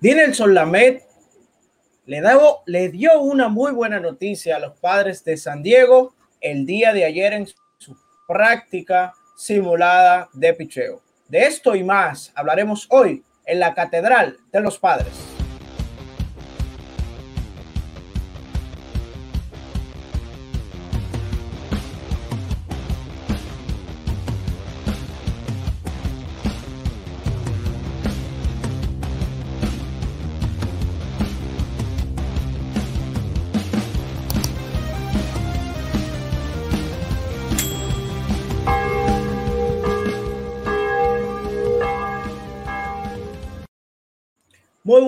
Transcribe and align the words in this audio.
Dinelson 0.00 0.54
Lamet 0.54 1.02
le, 2.06 2.22
le 2.64 2.88
dio 2.88 3.20
una 3.20 3.48
muy 3.48 3.72
buena 3.72 4.00
noticia 4.00 4.56
a 4.56 4.58
los 4.58 4.78
padres 4.78 5.22
de 5.24 5.36
San 5.36 5.62
Diego 5.62 6.14
el 6.40 6.64
día 6.64 6.94
de 6.94 7.04
ayer 7.04 7.34
en 7.34 7.46
su 7.46 7.94
práctica 8.26 9.12
simulada 9.36 10.30
de 10.32 10.54
picheo. 10.54 11.02
De 11.28 11.42
esto 11.42 11.74
y 11.76 11.84
más 11.84 12.32
hablaremos 12.34 12.86
hoy 12.88 13.22
en 13.44 13.60
la 13.60 13.74
Catedral 13.74 14.38
de 14.50 14.60
los 14.60 14.78
Padres. 14.78 15.29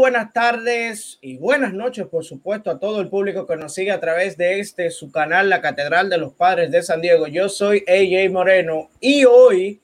Buenas 0.02 0.32
tardes 0.32 1.20
y 1.20 1.36
buenas 1.36 1.74
noches, 1.74 2.08
por 2.08 2.24
supuesto, 2.24 2.72
a 2.72 2.80
todo 2.80 3.00
el 3.00 3.08
público 3.08 3.46
que 3.46 3.54
nos 3.54 3.72
sigue 3.72 3.92
a 3.92 4.00
través 4.00 4.36
de 4.36 4.58
este 4.58 4.90
su 4.90 5.12
canal, 5.12 5.48
la 5.48 5.60
Catedral 5.60 6.10
de 6.10 6.18
los 6.18 6.32
Padres 6.32 6.72
de 6.72 6.82
San 6.82 7.00
Diego. 7.00 7.28
Yo 7.28 7.48
soy 7.48 7.84
AJ 7.86 8.32
Moreno 8.32 8.90
y 8.98 9.24
hoy 9.26 9.80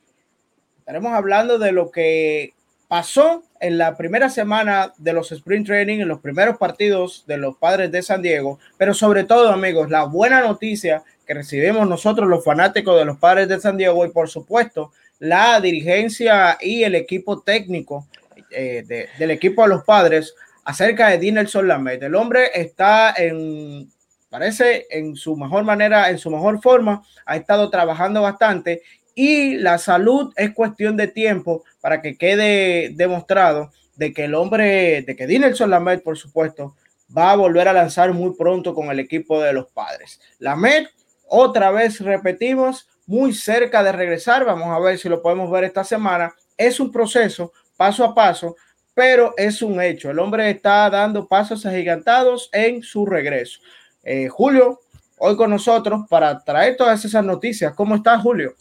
estaremos 0.80 1.12
hablando 1.12 1.60
de 1.60 1.70
lo 1.70 1.92
que 1.92 2.52
pasó 2.88 3.44
en 3.60 3.78
la 3.78 3.96
primera 3.96 4.28
semana 4.28 4.92
de 4.98 5.12
los 5.12 5.30
Sprint 5.30 5.68
Training, 5.68 6.00
en 6.00 6.08
los 6.08 6.18
primeros 6.18 6.56
partidos 6.56 7.22
de 7.28 7.36
los 7.36 7.56
Padres 7.56 7.92
de 7.92 8.02
San 8.02 8.20
Diego, 8.20 8.58
pero 8.76 8.94
sobre 8.94 9.22
todo, 9.22 9.52
amigos, 9.52 9.88
la 9.88 10.02
buena 10.02 10.40
noticia 10.40 11.04
que 11.28 11.34
recibimos 11.34 11.88
nosotros, 11.88 12.28
los 12.28 12.44
fanáticos 12.44 12.98
de 12.98 13.04
los 13.04 13.18
Padres 13.18 13.46
de 13.46 13.60
San 13.60 13.76
Diego, 13.76 14.04
y 14.04 14.10
por 14.10 14.28
supuesto, 14.28 14.90
la 15.20 15.60
dirigencia 15.60 16.58
y 16.60 16.82
el 16.82 16.96
equipo 16.96 17.40
técnico 17.40 18.08
eh, 18.50 19.08
del 19.18 19.30
equipo 19.30 19.62
de 19.62 19.68
los 19.68 19.84
padres 19.84 20.34
acerca 20.64 21.08
de 21.08 21.18
Dinelson 21.18 21.68
Lamet. 21.68 22.02
El 22.02 22.14
hombre 22.14 22.50
está 22.54 23.14
en, 23.16 23.90
parece, 24.28 24.86
en 24.90 25.16
su 25.16 25.36
mejor 25.36 25.64
manera, 25.64 26.10
en 26.10 26.18
su 26.18 26.30
mejor 26.30 26.60
forma, 26.60 27.02
ha 27.24 27.36
estado 27.36 27.70
trabajando 27.70 28.22
bastante 28.22 28.82
y 29.14 29.56
la 29.56 29.78
salud 29.78 30.32
es 30.36 30.52
cuestión 30.52 30.96
de 30.96 31.08
tiempo 31.08 31.64
para 31.80 32.00
que 32.00 32.16
quede 32.16 32.90
demostrado 32.90 33.72
de 33.96 34.12
que 34.12 34.24
el 34.24 34.34
hombre, 34.34 35.02
de 35.02 35.16
que 35.16 35.26
Dinelson 35.26 35.70
Lamet, 35.70 36.02
por 36.02 36.16
supuesto, 36.16 36.76
va 37.16 37.32
a 37.32 37.36
volver 37.36 37.66
a 37.66 37.72
lanzar 37.72 38.12
muy 38.12 38.34
pronto 38.36 38.74
con 38.74 38.90
el 38.90 39.00
equipo 39.00 39.40
de 39.40 39.52
los 39.52 39.66
padres. 39.72 40.20
Lamet, 40.38 40.88
otra 41.26 41.70
vez 41.70 42.00
repetimos, 42.00 42.88
muy 43.06 43.32
cerca 43.32 43.82
de 43.82 43.90
regresar. 43.90 44.44
Vamos 44.44 44.68
a 44.68 44.78
ver 44.78 44.98
si 44.98 45.08
lo 45.08 45.22
podemos 45.22 45.50
ver 45.50 45.64
esta 45.64 45.82
semana. 45.82 46.34
Es 46.56 46.78
un 46.78 46.92
proceso 46.92 47.52
paso 47.78 48.04
a 48.04 48.14
paso, 48.14 48.56
pero 48.92 49.32
es 49.36 49.62
un 49.62 49.80
hecho. 49.80 50.10
El 50.10 50.18
hombre 50.18 50.50
está 50.50 50.90
dando 50.90 51.28
pasos 51.28 51.64
agigantados 51.64 52.50
en 52.52 52.82
su 52.82 53.06
regreso. 53.06 53.60
Eh, 54.02 54.28
Julio, 54.28 54.80
hoy 55.18 55.36
con 55.36 55.50
nosotros 55.50 56.00
para 56.10 56.42
traer 56.44 56.76
todas 56.76 57.04
esas 57.04 57.24
noticias. 57.24 57.74
¿Cómo 57.74 57.94
estás, 57.94 58.20
Julio? 58.20 58.54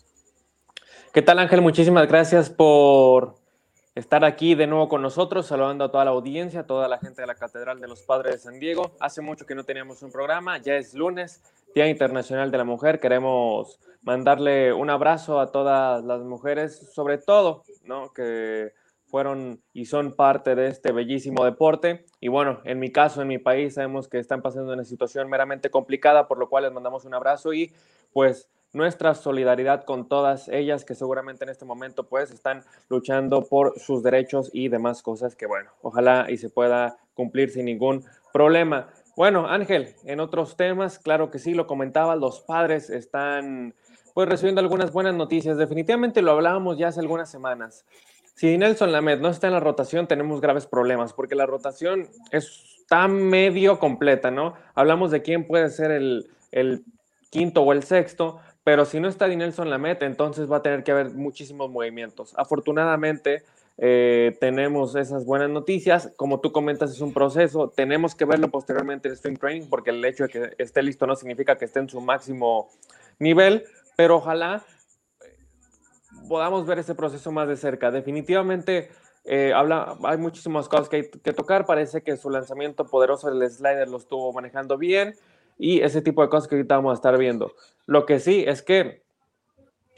¿Qué 1.11 1.23
tal, 1.23 1.39
Ángel? 1.39 1.61
Muchísimas 1.61 2.07
gracias 2.07 2.51
por 2.51 3.35
estar 3.95 4.23
aquí 4.23 4.53
de 4.53 4.67
nuevo 4.67 4.87
con 4.87 5.01
nosotros, 5.01 5.47
saludando 5.47 5.85
a 5.85 5.91
toda 5.91 6.05
la 6.05 6.11
audiencia, 6.11 6.59
a 6.59 6.67
toda 6.67 6.87
la 6.87 6.99
gente 6.99 7.21
de 7.21 7.27
la 7.27 7.33
Catedral 7.33 7.81
de 7.81 7.87
los 7.87 8.03
Padres 8.03 8.33
de 8.33 8.39
San 8.39 8.59
Diego. 8.59 8.91
Hace 8.99 9.21
mucho 9.21 9.47
que 9.47 9.55
no 9.55 9.63
teníamos 9.63 10.03
un 10.03 10.11
programa, 10.11 10.59
ya 10.59 10.75
es 10.75 10.93
lunes, 10.93 11.41
Día 11.73 11.87
Internacional 11.87 12.51
de 12.51 12.57
la 12.59 12.63
Mujer. 12.63 12.99
Queremos 12.99 13.79
mandarle 14.03 14.71
un 14.71 14.91
abrazo 14.91 15.39
a 15.39 15.51
todas 15.51 16.03
las 16.03 16.21
mujeres, 16.21 16.91
sobre 16.93 17.17
todo, 17.17 17.63
¿no? 17.83 18.13
Que 18.13 18.73
fueron 19.07 19.61
y 19.73 19.85
son 19.85 20.15
parte 20.15 20.55
de 20.55 20.67
este 20.67 20.91
bellísimo 20.91 21.45
deporte. 21.45 22.05
Y 22.19 22.27
bueno, 22.27 22.59
en 22.63 22.79
mi 22.79 22.91
caso, 22.91 23.21
en 23.21 23.27
mi 23.27 23.37
país, 23.37 23.75
sabemos 23.75 24.07
que 24.07 24.19
están 24.19 24.41
pasando 24.41 24.73
una 24.73 24.83
situación 24.83 25.29
meramente 25.29 25.69
complicada, 25.69 26.27
por 26.27 26.37
lo 26.37 26.49
cual 26.49 26.65
les 26.65 26.73
mandamos 26.73 27.05
un 27.05 27.13
abrazo 27.13 27.53
y 27.53 27.73
pues 28.13 28.49
nuestra 28.73 29.15
solidaridad 29.15 29.85
con 29.85 30.07
todas 30.07 30.49
ellas 30.49 30.83
que 30.85 30.93
seguramente 30.93 31.43
en 31.45 31.49
este 31.49 31.65
momento 31.65 32.07
pues 32.07 32.31
están 32.31 32.63
luchando 32.89 33.43
por 33.43 33.79
sus 33.79 34.03
derechos 34.03 34.49
y 34.53 34.67
demás 34.67 35.01
cosas 35.01 35.35
que 35.35 35.45
bueno, 35.45 35.71
ojalá 35.81 36.27
y 36.29 36.37
se 36.37 36.49
pueda 36.49 36.97
cumplir 37.13 37.49
sin 37.49 37.65
ningún 37.65 38.03
problema. 38.33 38.89
Bueno, 39.15 39.47
Ángel, 39.47 39.95
en 40.03 40.19
otros 40.19 40.57
temas, 40.57 40.99
claro 40.99 41.31
que 41.31 41.39
sí, 41.39 41.53
lo 41.53 41.65
comentaba, 41.65 42.15
los 42.15 42.41
padres 42.41 42.89
están 42.89 43.73
pues 44.13 44.29
recibiendo 44.29 44.61
algunas 44.61 44.91
buenas 44.91 45.15
noticias. 45.15 45.57
Definitivamente 45.57 46.21
lo 46.21 46.31
hablábamos 46.31 46.77
ya 46.77 46.89
hace 46.89 46.99
algunas 46.99 47.29
semanas. 47.29 47.85
Si 48.37 48.55
Nelson 48.55 48.91
Lamed 48.91 49.19
no 49.19 49.29
está 49.29 49.47
en 49.47 49.53
la 49.53 49.59
rotación, 49.59 50.05
tenemos 50.05 50.41
graves 50.41 50.67
problemas, 50.67 51.11
porque 51.11 51.33
la 51.33 51.47
rotación 51.47 52.07
está 52.31 53.07
medio 53.07 53.79
completa, 53.79 54.29
¿no? 54.29 54.53
Hablamos 54.75 55.09
de 55.09 55.23
quién 55.23 55.47
puede 55.47 55.71
ser 55.71 55.89
el, 55.89 56.29
quinto 57.31 57.63
o 57.63 57.73
el 57.73 57.81
sexto, 57.81 58.39
pero 58.63 58.85
si 58.85 58.99
no 58.99 59.07
está 59.07 59.27
Nelson 59.27 59.71
Lamet, 59.71 60.03
entonces 60.03 60.51
va 60.51 60.57
a 60.57 60.61
tener 60.61 60.83
que 60.83 60.91
haber 60.91 61.09
muchísimos 61.15 61.71
movimientos. 61.71 62.35
Afortunadamente, 62.37 63.41
eh, 63.79 64.37
tenemos 64.39 64.95
esas 64.95 65.25
buenas 65.25 65.49
noticias. 65.49 66.13
Como 66.15 66.39
tú 66.39 66.51
comentas, 66.51 66.91
es 66.91 67.01
un 67.01 67.13
proceso. 67.13 67.73
Tenemos 67.75 68.13
que 68.13 68.25
verlo 68.25 68.51
posteriormente 68.51 69.07
en 69.07 69.15
Spring 69.15 69.39
Training, 69.39 69.67
porque 69.67 69.89
el 69.89 70.05
hecho 70.05 70.25
de 70.25 70.29
que 70.29 70.53
esté 70.59 70.83
listo 70.83 71.07
no 71.07 71.15
significa 71.15 71.55
que 71.55 71.65
esté 71.65 71.79
en 71.79 71.89
su 71.89 72.01
máximo 72.01 72.69
nivel, 73.17 73.63
pero 73.95 74.17
ojalá 74.17 74.63
podamos 76.27 76.65
ver 76.65 76.79
ese 76.79 76.95
proceso 76.95 77.31
más 77.31 77.47
de 77.47 77.57
cerca. 77.57 77.91
Definitivamente 77.91 78.89
eh, 79.25 79.53
habla, 79.53 79.97
hay 80.03 80.17
muchísimas 80.17 80.69
cosas 80.69 80.89
que 80.89 80.95
hay 80.97 81.09
que 81.09 81.33
tocar. 81.33 81.65
Parece 81.65 82.01
que 82.01 82.17
su 82.17 82.29
lanzamiento 82.29 82.85
poderoso 82.85 83.29
del 83.29 83.49
slider 83.49 83.87
lo 83.87 83.97
estuvo 83.97 84.31
manejando 84.33 84.77
bien 84.77 85.15
y 85.57 85.81
ese 85.81 86.01
tipo 86.01 86.21
de 86.21 86.29
cosas 86.29 86.47
que 86.47 86.55
ahorita 86.55 86.75
vamos 86.75 86.91
a 86.91 86.95
estar 86.95 87.17
viendo. 87.17 87.53
Lo 87.85 88.05
que 88.05 88.19
sí 88.19 88.43
es 88.47 88.61
que 88.61 89.01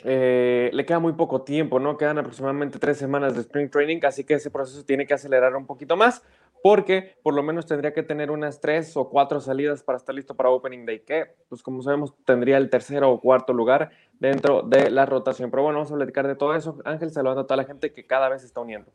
eh, 0.03 0.69
le 0.73 0.85
queda 0.85 1.00
muy 1.00 1.13
poco 1.13 1.41
tiempo, 1.41 1.79
¿no? 1.79 1.97
Quedan 1.97 2.17
aproximadamente 2.17 2.79
tres 2.79 2.97
semanas 2.97 3.35
de 3.35 3.41
Spring 3.41 3.69
Training, 3.69 4.00
así 4.03 4.23
que 4.23 4.35
ese 4.35 4.50
proceso 4.50 4.85
tiene 4.85 5.06
que 5.06 5.13
acelerar 5.13 5.56
un 5.56 5.66
poquito 5.66 5.97
más, 5.97 6.23
porque 6.62 7.16
por 7.24 7.34
lo 7.34 7.44
menos 7.44 7.66
tendría 7.66 7.94
que 7.94 8.03
tener 8.03 8.31
unas 8.31 8.59
tres 8.59 8.96
o 8.97 9.09
cuatro 9.09 9.40
salidas 9.40 9.84
para 9.84 9.97
estar 9.97 10.14
listo 10.14 10.36
para 10.36 10.50
Opening 10.50 10.86
Day, 10.86 11.00
que, 11.00 11.36
pues 11.47 11.64
como 11.64 11.81
sabemos, 11.81 12.14
tendría 12.25 12.58
el 12.58 12.70
tercero 12.70 13.12
o 13.12 13.20
cuarto 13.20 13.53
lugar 13.53 13.92
dentro 14.20 14.62
de 14.64 14.90
la 14.90 15.06
rotación. 15.06 15.52
Pero 15.52 15.64
bueno, 15.64 15.80
vamos 15.80 15.92
a 15.92 15.96
platicar 15.96 16.28
de 16.28 16.36
todo 16.36 16.56
eso. 16.56 16.80
Ángel, 16.86 17.12
saludando 17.12 17.42
a 17.42 17.47
toda 17.47 17.58
la 17.58 17.66
gente 17.66 17.94
que 17.94 18.06
cada 18.06 18.30
vez 18.30 18.42
se 18.42 18.47
está 18.47 18.62
uniendo. 18.62 18.92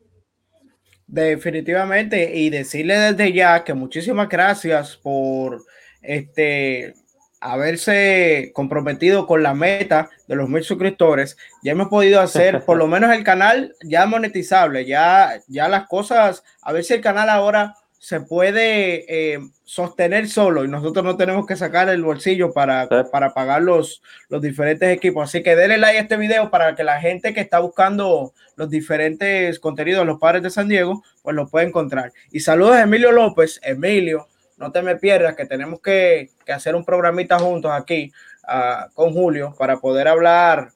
Definitivamente, 1.06 2.34
y 2.34 2.50
decirle 2.50 2.98
desde 2.98 3.32
ya 3.32 3.62
que 3.62 3.74
muchísimas 3.74 4.28
gracias 4.28 4.96
por 4.96 5.62
este 6.00 6.94
haberse 7.44 8.52
comprometido 8.54 9.26
con 9.26 9.42
la 9.42 9.52
meta 9.52 10.08
de 10.26 10.34
los 10.34 10.48
mil 10.48 10.64
suscriptores, 10.64 11.36
ya 11.62 11.72
hemos 11.72 11.88
podido 11.88 12.20
hacer 12.22 12.64
por 12.64 12.78
lo 12.78 12.86
menos 12.86 13.14
el 13.14 13.22
canal 13.22 13.76
ya 13.82 14.06
monetizable, 14.06 14.86
ya, 14.86 15.40
ya 15.46 15.68
las 15.68 15.86
cosas, 15.86 16.42
a 16.62 16.72
ver 16.72 16.84
si 16.84 16.94
el 16.94 17.02
canal 17.02 17.28
ahora 17.28 17.74
se 17.98 18.20
puede 18.20 19.04
eh, 19.08 19.38
sostener 19.64 20.28
solo 20.28 20.64
y 20.64 20.68
nosotros 20.68 21.04
no 21.04 21.16
tenemos 21.16 21.46
que 21.46 21.56
sacar 21.56 21.88
el 21.90 22.02
bolsillo 22.02 22.52
para, 22.52 22.88
para 23.10 23.34
pagar 23.34 23.62
los, 23.62 24.02
los 24.28 24.40
diferentes 24.40 24.88
equipos. 24.90 25.28
Así 25.28 25.42
que 25.42 25.56
denle 25.56 25.78
like 25.78 25.98
a 25.98 26.02
este 26.02 26.16
video 26.16 26.50
para 26.50 26.74
que 26.74 26.84
la 26.84 27.00
gente 27.00 27.32
que 27.32 27.40
está 27.40 27.60
buscando 27.60 28.32
los 28.56 28.70
diferentes 28.70 29.58
contenidos 29.58 30.00
de 30.00 30.06
los 30.06 30.18
padres 30.18 30.42
de 30.42 30.50
San 30.50 30.68
Diego, 30.68 31.02
pues 31.22 31.36
lo 31.36 31.48
pueda 31.48 31.66
encontrar. 31.66 32.12
Y 32.30 32.40
saludos 32.40 32.76
a 32.76 32.82
Emilio 32.82 33.10
López. 33.10 33.58
Emilio, 33.62 34.28
no 34.56 34.72
te 34.72 34.82
me 34.82 34.96
pierdas 34.96 35.34
que 35.34 35.46
tenemos 35.46 35.80
que, 35.80 36.30
hacer 36.48 36.74
un 36.74 36.84
programita 36.84 37.38
juntos 37.38 37.72
aquí 37.72 38.12
ah, 38.46 38.88
con 38.94 39.12
Julio 39.12 39.54
para 39.58 39.78
poder 39.78 40.08
hablar 40.08 40.70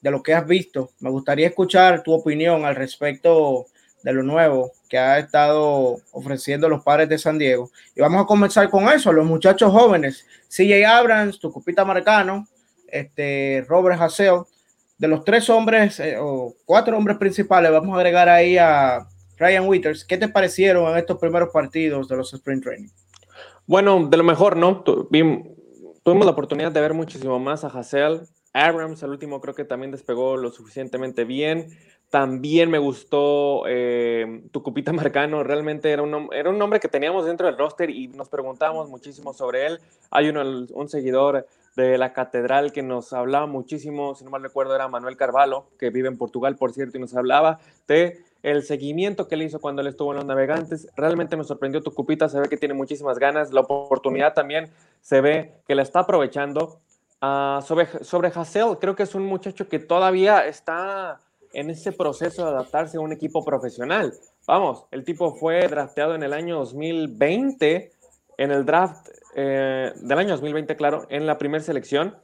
de 0.00 0.10
lo 0.10 0.22
que 0.22 0.34
has 0.34 0.46
visto. 0.46 0.90
Me 1.00 1.10
gustaría 1.10 1.48
escuchar 1.48 2.02
tu 2.02 2.12
opinión 2.12 2.64
al 2.64 2.76
respecto 2.76 3.66
de 4.02 4.12
lo 4.12 4.22
nuevo 4.22 4.72
que 4.88 4.98
ha 4.98 5.18
estado 5.18 5.98
ofreciendo 6.12 6.68
los 6.68 6.82
padres 6.82 7.08
de 7.08 7.18
San 7.18 7.38
Diego. 7.38 7.70
Y 7.94 8.00
vamos 8.00 8.22
a 8.22 8.26
comenzar 8.26 8.70
con 8.70 8.88
eso, 8.88 9.12
los 9.12 9.26
muchachos 9.26 9.72
jóvenes, 9.72 10.24
CJ 10.48 10.86
Abrams, 10.86 11.38
tu 11.38 11.52
cupita 11.52 11.84
Marcano, 11.84 12.46
este, 12.86 13.64
Robert 13.68 14.00
Haseo, 14.00 14.46
de 14.96 15.08
los 15.08 15.24
tres 15.24 15.48
hombres 15.50 16.00
eh, 16.00 16.16
o 16.18 16.54
cuatro 16.64 16.96
hombres 16.96 17.18
principales, 17.18 17.70
vamos 17.70 17.94
a 17.94 17.98
agregar 17.98 18.28
ahí 18.28 18.58
a 18.58 19.06
Ryan 19.36 19.68
Withers. 19.68 20.04
¿Qué 20.04 20.16
te 20.18 20.28
parecieron 20.28 20.90
en 20.90 20.98
estos 20.98 21.18
primeros 21.18 21.50
partidos 21.52 22.08
de 22.08 22.16
los 22.16 22.32
Sprint 22.34 22.64
Training? 22.64 22.88
Bueno, 23.68 24.08
de 24.08 24.16
lo 24.16 24.24
mejor, 24.24 24.56
¿no? 24.56 24.82
tuvimos 24.82 26.24
la 26.24 26.30
oportunidad 26.30 26.72
de 26.72 26.80
ver 26.80 26.94
muchísimo 26.94 27.38
más 27.38 27.64
a 27.64 27.66
Hassel. 27.66 28.22
Abrams, 28.54 29.02
el 29.02 29.10
último, 29.10 29.42
creo 29.42 29.54
que 29.54 29.66
también 29.66 29.90
despegó 29.90 30.38
lo 30.38 30.50
suficientemente 30.50 31.26
bien. 31.26 31.68
También 32.08 32.70
me 32.70 32.78
gustó 32.78 33.64
eh, 33.68 34.42
Tucupita 34.52 34.90
Marcano 34.94 35.44
realmente 35.44 35.90
era 35.90 36.00
un, 36.02 36.30
era 36.32 36.48
un 36.48 36.56
nombre 36.56 36.80
que 36.80 36.88
teníamos 36.88 37.26
dentro 37.26 37.46
del 37.46 37.58
roster 37.58 37.90
y 37.90 38.08
nos 38.08 38.30
preguntábamos 38.30 38.88
muchísimo 38.88 39.34
sobre 39.34 39.66
él. 39.66 39.80
Hay 40.10 40.30
uno, 40.30 40.66
un 40.72 40.88
seguidor 40.88 41.46
de 41.76 41.98
la 41.98 42.14
catedral 42.14 42.72
que 42.72 42.82
nos 42.82 43.12
hablaba 43.12 43.46
muchísimo, 43.46 44.14
si 44.14 44.24
no 44.24 44.30
mal 44.30 44.42
recuerdo 44.42 44.74
era 44.74 44.88
Manuel 44.88 45.18
Carvalho, 45.18 45.66
que 45.78 45.90
vive 45.90 46.08
en 46.08 46.16
Portugal, 46.16 46.56
por 46.56 46.72
cierto, 46.72 46.96
y 46.96 47.00
nos 47.02 47.14
hablaba 47.14 47.60
de 47.86 48.24
el 48.50 48.62
seguimiento 48.62 49.28
que 49.28 49.36
le 49.36 49.44
hizo 49.44 49.60
cuando 49.60 49.82
él 49.82 49.88
estuvo 49.88 50.12
en 50.12 50.16
los 50.16 50.26
navegantes. 50.26 50.88
Realmente 50.96 51.36
me 51.36 51.44
sorprendió 51.44 51.82
Tucupita, 51.82 52.28
se 52.28 52.40
ve 52.40 52.48
que 52.48 52.56
tiene 52.56 52.74
muchísimas 52.74 53.18
ganas, 53.18 53.52
la 53.52 53.60
oportunidad 53.60 54.34
también 54.34 54.70
se 55.00 55.20
ve 55.20 55.54
que 55.66 55.74
la 55.74 55.82
está 55.82 56.00
aprovechando. 56.00 56.80
Uh, 57.20 57.60
sobre, 57.62 57.86
sobre 58.04 58.28
Hassel, 58.28 58.78
creo 58.80 58.94
que 58.94 59.02
es 59.02 59.14
un 59.14 59.26
muchacho 59.26 59.68
que 59.68 59.80
todavía 59.80 60.46
está 60.46 61.18
en 61.52 61.70
ese 61.70 61.92
proceso 61.92 62.44
de 62.44 62.50
adaptarse 62.50 62.96
a 62.96 63.00
un 63.00 63.12
equipo 63.12 63.44
profesional. 63.44 64.14
Vamos, 64.46 64.86
el 64.92 65.04
tipo 65.04 65.34
fue 65.34 65.66
drafteado 65.66 66.14
en 66.14 66.22
el 66.22 66.32
año 66.32 66.58
2020, 66.58 67.90
en 68.38 68.50
el 68.50 68.64
draft 68.64 69.08
eh, 69.34 69.92
del 69.96 70.18
año 70.18 70.30
2020, 70.30 70.76
claro, 70.76 71.06
en 71.10 71.26
la 71.26 71.38
primera 71.38 71.62
selección. 71.62 72.16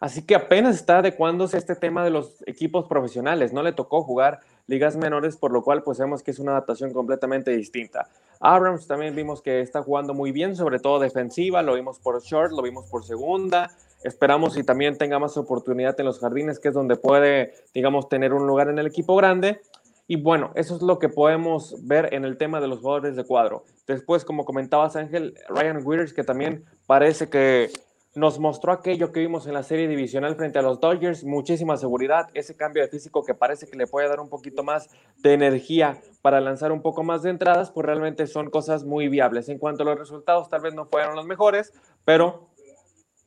Así 0.00 0.22
que 0.22 0.34
apenas 0.34 0.76
está 0.76 0.98
adecuándose 0.98 1.58
este 1.58 1.76
tema 1.76 2.02
de 2.02 2.10
los 2.10 2.42
equipos 2.46 2.86
profesionales. 2.88 3.52
No 3.52 3.62
le 3.62 3.72
tocó 3.72 4.02
jugar 4.02 4.40
ligas 4.70 4.96
menores, 4.96 5.36
por 5.36 5.50
lo 5.50 5.64
cual 5.64 5.82
pues 5.82 5.98
vemos 5.98 6.22
que 6.22 6.30
es 6.30 6.38
una 6.38 6.52
adaptación 6.52 6.92
completamente 6.92 7.50
distinta. 7.50 8.08
Abrams 8.38 8.86
también 8.86 9.16
vimos 9.16 9.42
que 9.42 9.60
está 9.60 9.82
jugando 9.82 10.14
muy 10.14 10.30
bien, 10.30 10.54
sobre 10.54 10.78
todo 10.78 11.00
defensiva, 11.00 11.60
lo 11.60 11.74
vimos 11.74 11.98
por 11.98 12.22
short, 12.22 12.52
lo 12.52 12.62
vimos 12.62 12.86
por 12.86 13.04
segunda. 13.04 13.70
Esperamos 14.04 14.56
y 14.56 14.62
también 14.62 14.96
tenga 14.96 15.18
más 15.18 15.36
oportunidad 15.36 15.98
en 15.98 16.06
los 16.06 16.20
jardines, 16.20 16.60
que 16.60 16.68
es 16.68 16.74
donde 16.74 16.94
puede, 16.94 17.52
digamos, 17.74 18.08
tener 18.08 18.32
un 18.32 18.46
lugar 18.46 18.68
en 18.68 18.78
el 18.78 18.86
equipo 18.86 19.16
grande. 19.16 19.60
Y 20.06 20.16
bueno, 20.16 20.52
eso 20.54 20.76
es 20.76 20.82
lo 20.82 21.00
que 21.00 21.08
podemos 21.08 21.74
ver 21.86 22.14
en 22.14 22.24
el 22.24 22.38
tema 22.38 22.60
de 22.60 22.68
los 22.68 22.78
jugadores 22.78 23.16
de 23.16 23.24
cuadro. 23.24 23.64
Después, 23.88 24.24
como 24.24 24.44
comentabas, 24.44 24.94
Ángel, 24.94 25.34
Ryan 25.48 25.84
Withers, 25.84 26.12
que 26.12 26.22
también 26.22 26.64
parece 26.86 27.28
que 27.28 27.70
nos 28.14 28.40
mostró 28.40 28.72
aquello 28.72 29.12
que 29.12 29.20
vimos 29.20 29.46
en 29.46 29.54
la 29.54 29.62
serie 29.62 29.86
divisional 29.86 30.34
frente 30.34 30.58
a 30.58 30.62
los 30.62 30.80
Dodgers, 30.80 31.22
muchísima 31.24 31.76
seguridad, 31.76 32.28
ese 32.34 32.56
cambio 32.56 32.82
de 32.82 32.88
físico 32.88 33.24
que 33.24 33.34
parece 33.34 33.68
que 33.68 33.76
le 33.76 33.86
puede 33.86 34.08
dar 34.08 34.18
un 34.18 34.28
poquito 34.28 34.64
más 34.64 34.90
de 35.18 35.34
energía 35.34 36.00
para 36.20 36.40
lanzar 36.40 36.72
un 36.72 36.82
poco 36.82 37.04
más 37.04 37.22
de 37.22 37.30
entradas, 37.30 37.70
pues 37.70 37.86
realmente 37.86 38.26
son 38.26 38.50
cosas 38.50 38.84
muy 38.84 39.08
viables. 39.08 39.48
En 39.48 39.58
cuanto 39.58 39.84
a 39.84 39.86
los 39.86 39.98
resultados, 39.98 40.48
tal 40.48 40.60
vez 40.60 40.74
no 40.74 40.86
fueron 40.86 41.14
los 41.14 41.24
mejores, 41.24 41.72
pero 42.04 42.48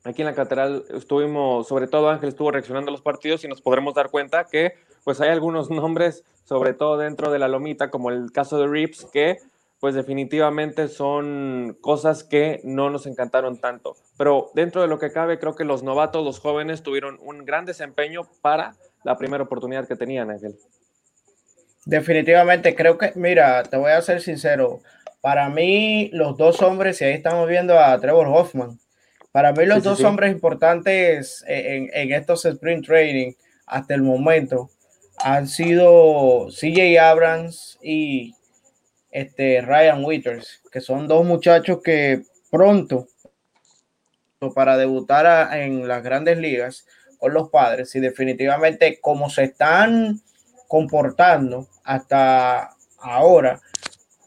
aquí 0.04 0.20
en 0.20 0.26
la 0.26 0.34
catedral 0.34 0.84
estuvimos, 0.90 1.66
sobre 1.66 1.86
todo 1.86 2.10
Ángel 2.10 2.28
estuvo 2.28 2.50
reaccionando 2.50 2.90
a 2.90 2.92
los 2.92 3.02
partidos 3.02 3.42
y 3.44 3.48
nos 3.48 3.62
podremos 3.62 3.94
dar 3.94 4.10
cuenta 4.10 4.44
que 4.44 4.74
pues 5.02 5.20
hay 5.22 5.30
algunos 5.30 5.70
nombres, 5.70 6.24
sobre 6.44 6.74
todo 6.74 6.98
dentro 6.98 7.30
de 7.30 7.38
la 7.38 7.48
lomita, 7.48 7.90
como 7.90 8.10
el 8.10 8.32
caso 8.32 8.58
de 8.58 8.66
Rips, 8.66 9.06
que 9.06 9.38
pues 9.84 9.94
definitivamente 9.94 10.88
son 10.88 11.76
cosas 11.82 12.24
que 12.24 12.62
no 12.64 12.88
nos 12.88 13.06
encantaron 13.06 13.60
tanto. 13.60 13.98
Pero 14.16 14.50
dentro 14.54 14.80
de 14.80 14.88
lo 14.88 14.98
que 14.98 15.12
cabe, 15.12 15.38
creo 15.38 15.54
que 15.56 15.64
los 15.64 15.82
novatos, 15.82 16.24
los 16.24 16.40
jóvenes, 16.40 16.82
tuvieron 16.82 17.18
un 17.20 17.44
gran 17.44 17.66
desempeño 17.66 18.22
para 18.40 18.76
la 19.02 19.18
primera 19.18 19.44
oportunidad 19.44 19.86
que 19.86 19.94
tenían, 19.94 20.30
Ángel. 20.30 20.56
Definitivamente, 21.84 22.74
creo 22.74 22.96
que, 22.96 23.12
mira, 23.14 23.62
te 23.64 23.76
voy 23.76 23.90
a 23.90 24.00
ser 24.00 24.22
sincero, 24.22 24.80
para 25.20 25.50
mí 25.50 26.08
los 26.14 26.38
dos 26.38 26.62
hombres, 26.62 27.02
y 27.02 27.04
ahí 27.04 27.12
estamos 27.12 27.46
viendo 27.46 27.78
a 27.78 28.00
Trevor 28.00 28.28
Hoffman, 28.28 28.78
para 29.32 29.52
mí 29.52 29.66
los 29.66 29.82
dos 29.82 30.02
hombres 30.02 30.32
importantes 30.32 31.44
en, 31.46 31.90
en, 31.92 32.10
estos 32.10 32.46
sprint 32.46 32.86
training 32.86 33.32
hasta 33.66 33.92
el 33.92 34.00
momento 34.00 34.70
han 35.18 35.46
sido 35.46 36.46
CJ 36.48 36.98
Abrams 36.98 37.78
y 37.82 38.34
este, 39.14 39.60
Ryan 39.60 40.04
Withers, 40.04 40.60
que 40.72 40.80
son 40.80 41.06
dos 41.06 41.24
muchachos 41.24 41.80
que 41.82 42.22
pronto 42.50 43.06
para 44.56 44.76
debutar 44.76 45.56
en 45.56 45.86
las 45.86 46.02
grandes 46.02 46.36
ligas 46.36 46.84
con 47.18 47.32
los 47.32 47.48
padres 47.48 47.94
y 47.94 48.00
definitivamente 48.00 48.98
como 49.00 49.30
se 49.30 49.44
están 49.44 50.20
comportando 50.66 51.68
hasta 51.84 52.74
ahora, 52.98 53.60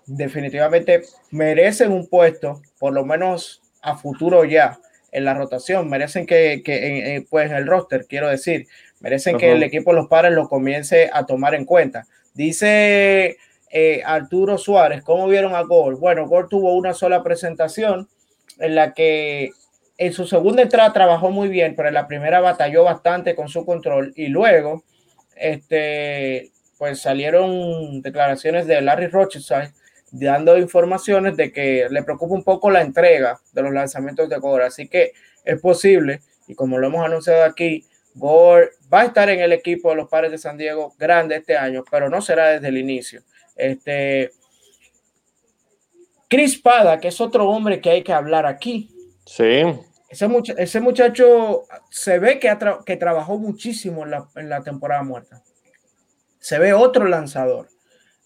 definitivamente 0.06 1.04
merecen 1.32 1.92
un 1.92 2.08
puesto, 2.08 2.62
por 2.80 2.94
lo 2.94 3.04
menos 3.06 3.62
a 3.82 3.98
futuro 3.98 4.46
ya 4.46 4.80
en 5.12 5.26
la 5.26 5.34
rotación, 5.34 5.90
merecen 5.90 6.26
que, 6.26 6.62
que 6.64 7.26
pues 7.30 7.52
el 7.52 7.68
roster, 7.68 8.06
quiero 8.08 8.30
decir, 8.30 8.68
merecen 9.02 9.38
que 9.38 9.52
el 9.52 9.64
equipo 9.64 9.92
de 9.92 9.98
los 9.98 10.08
padres 10.08 10.32
lo 10.32 10.48
comience 10.48 11.10
a 11.12 11.26
tomar 11.26 11.56
en 11.56 11.66
cuenta. 11.66 12.08
Dice 12.34 13.38
eh, 13.70 14.02
Arturo 14.06 14.58
Suárez, 14.58 15.04
¿cómo 15.04 15.28
vieron 15.28 15.56
a 15.56 15.62
Gol? 15.62 15.96
Bueno, 15.96 16.28
Gol 16.28 16.48
tuvo 16.50 16.76
una 16.76 16.94
sola 16.94 17.24
presentación 17.24 18.08
en 18.60 18.76
la 18.76 18.94
que 18.94 19.52
en 19.98 20.14
su 20.14 20.28
segunda 20.28 20.62
entrada 20.62 20.94
trabajó 20.94 21.32
muy 21.32 21.50
bien, 21.50 21.76
pero 21.76 21.88
en 21.88 21.96
la 21.96 22.08
primera 22.08 22.40
batalló 22.40 22.84
bastante 22.84 23.36
con 23.36 23.50
su 23.50 23.66
control 23.66 24.14
y 24.16 24.28
luego, 24.28 24.84
este, 25.36 26.52
pues 26.78 27.02
salieron 27.02 28.02
declaraciones 28.02 28.68
de 28.68 28.82
Larry 28.82 29.08
Rochester 29.08 29.72
dando 30.12 30.58
informaciones 30.58 31.36
de 31.36 31.52
que 31.52 31.88
le 31.90 32.04
preocupa 32.04 32.36
un 32.36 32.44
poco 32.44 32.70
la 32.70 32.82
entrega 32.82 33.40
de 33.54 33.62
los 33.62 33.74
lanzamientos 33.74 34.30
de 34.30 34.38
Gore. 34.38 34.66
Así 34.66 34.88
que 34.88 35.14
es 35.44 35.60
posible, 35.60 36.22
y 36.48 36.56
como 36.56 36.78
lo 36.78 36.88
hemos 36.88 37.06
anunciado 37.06 37.44
aquí, 37.44 37.86
Gore 38.16 38.70
va 38.92 39.02
a 39.02 39.06
estar 39.06 39.30
en 39.30 39.40
el 39.42 39.52
equipo 39.52 39.90
de 39.90 39.96
los 39.96 40.10
padres 40.10 40.32
de 40.32 40.38
San 40.38 40.58
Diego 40.58 40.96
grande 40.98 41.36
este 41.36 41.58
año, 41.58 41.84
pero 41.90 42.10
no 42.10 42.22
será 42.22 42.48
desde 42.48 42.68
el 42.70 42.78
inicio. 42.78 43.22
Este, 43.58 44.32
Chris 46.30 46.58
Pada, 46.60 47.00
que 47.00 47.08
es 47.10 47.22
otro 47.22 47.50
hombre 47.50 47.82
que 47.82 47.90
hay 47.90 48.04
que 48.04 48.14
hablar 48.14 48.46
aquí. 48.46 48.92
Sí. 49.26 49.64
Ese, 50.10 50.28
ese 50.58 50.80
muchacho 50.80 51.64
se 51.90 52.20
ve 52.20 52.40
que, 52.40 52.56
que 52.86 52.98
trabajó 52.98 53.38
muchísimo 53.38 54.04
en 54.04 54.12
la, 54.12 54.30
en 54.36 54.50
la 54.50 54.62
temporada 54.62 55.04
muerta. 55.04 55.44
Se 56.40 56.60
ve 56.60 56.74
otro 56.74 57.06
lanzador. 57.06 57.68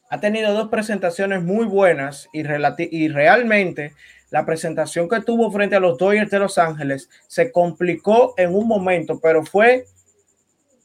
Ha 0.10 0.20
tenido 0.20 0.54
dos 0.54 0.70
presentaciones 0.70 1.42
muy 1.42 1.66
buenas 1.66 2.28
y, 2.34 2.42
y 2.42 3.08
realmente 3.08 3.94
la 4.30 4.46
presentación 4.46 5.10
que 5.10 5.22
tuvo 5.22 5.52
frente 5.52 5.76
a 5.76 5.80
los 5.80 5.98
Dodgers 5.98 6.30
de 6.30 6.40
Los 6.40 6.58
Ángeles 6.58 7.10
se 7.28 7.52
complicó 7.52 8.34
en 8.38 8.54
un 8.54 8.68
momento, 8.68 9.20
pero 9.22 9.46
fue 9.46 9.86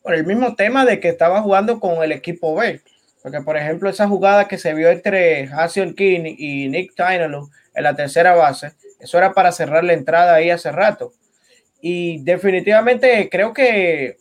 por 0.02 0.14
el 0.14 0.24
mismo 0.24 0.54
tema 0.54 0.84
de 0.84 1.00
que 1.00 1.08
estaba 1.08 1.42
jugando 1.42 1.80
con 1.80 2.02
el 2.02 2.12
equipo 2.12 2.54
B. 2.54 2.80
Porque, 3.26 3.40
por 3.40 3.56
ejemplo, 3.56 3.90
esa 3.90 4.06
jugada 4.06 4.46
que 4.46 4.56
se 4.56 4.72
vio 4.72 4.88
entre 4.88 5.48
Hasil 5.52 5.96
King 5.96 6.36
y 6.38 6.68
Nick 6.68 6.94
Tynalo 6.94 7.50
en 7.74 7.82
la 7.82 7.96
tercera 7.96 8.36
base, 8.36 8.74
eso 9.00 9.18
era 9.18 9.32
para 9.32 9.50
cerrar 9.50 9.82
la 9.82 9.94
entrada 9.94 10.36
ahí 10.36 10.48
hace 10.48 10.70
rato. 10.70 11.12
Y 11.80 12.22
definitivamente 12.22 13.28
creo 13.28 13.52
que 13.52 14.18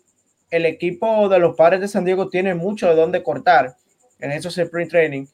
el 0.50 0.66
equipo 0.66 1.30
de 1.30 1.38
los 1.38 1.56
padres 1.56 1.82
de 1.82 1.88
San 1.88 2.04
Diego 2.04 2.30
tiene 2.30 2.56
mucho 2.56 2.90
de 2.90 2.96
dónde 2.96 3.22
cortar 3.22 3.76
en 4.18 4.32
esos 4.32 4.58
sprint 4.58 4.90
training. 4.90 5.28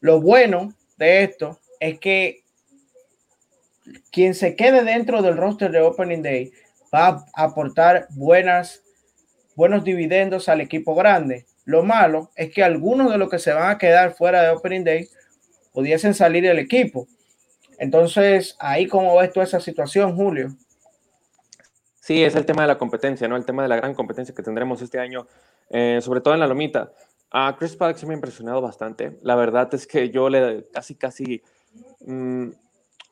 Lo 0.00 0.22
bueno 0.22 0.72
de 0.96 1.24
esto 1.24 1.60
es 1.80 1.98
que 1.98 2.44
quien 4.10 4.34
se 4.34 4.56
quede 4.56 4.84
dentro 4.84 5.20
del 5.20 5.36
roster 5.36 5.70
de 5.70 5.82
Opening 5.82 6.22
Day 6.22 6.50
va 6.94 7.26
a 7.34 7.44
aportar 7.44 8.06
buenas, 8.12 8.82
buenos 9.54 9.84
dividendos 9.84 10.48
al 10.48 10.62
equipo 10.62 10.94
grande. 10.94 11.44
Lo 11.64 11.82
malo 11.82 12.30
es 12.34 12.52
que 12.52 12.62
algunos 12.62 13.10
de 13.10 13.18
los 13.18 13.28
que 13.28 13.38
se 13.38 13.52
van 13.52 13.70
a 13.70 13.78
quedar 13.78 14.14
fuera 14.14 14.42
de 14.42 14.50
Opening 14.50 14.84
Day 14.84 15.08
pudiesen 15.72 16.14
salir 16.14 16.42
del 16.42 16.58
equipo. 16.58 17.06
Entonces, 17.78 18.56
ahí 18.58 18.86
cómo 18.86 19.16
ves 19.16 19.32
toda 19.32 19.44
esa 19.44 19.60
situación, 19.60 20.14
Julio. 20.14 20.48
Sí, 22.00 22.22
es 22.24 22.34
el 22.34 22.44
tema 22.44 22.62
de 22.62 22.68
la 22.68 22.78
competencia, 22.78 23.28
¿no? 23.28 23.36
El 23.36 23.44
tema 23.44 23.62
de 23.62 23.68
la 23.68 23.76
gran 23.76 23.94
competencia 23.94 24.34
que 24.34 24.42
tendremos 24.42 24.82
este 24.82 24.98
año, 24.98 25.26
eh, 25.70 26.00
sobre 26.02 26.20
todo 26.20 26.34
en 26.34 26.40
la 26.40 26.48
lomita. 26.48 26.92
A 27.30 27.56
Chris 27.56 27.76
Paddock 27.76 27.96
se 27.96 28.06
me 28.06 28.12
ha 28.12 28.16
impresionado 28.16 28.60
bastante. 28.60 29.18
La 29.22 29.36
verdad 29.36 29.72
es 29.72 29.86
que 29.86 30.10
yo 30.10 30.28
le 30.28 30.66
casi, 30.72 30.96
casi 30.96 31.42
mm, 32.04 32.48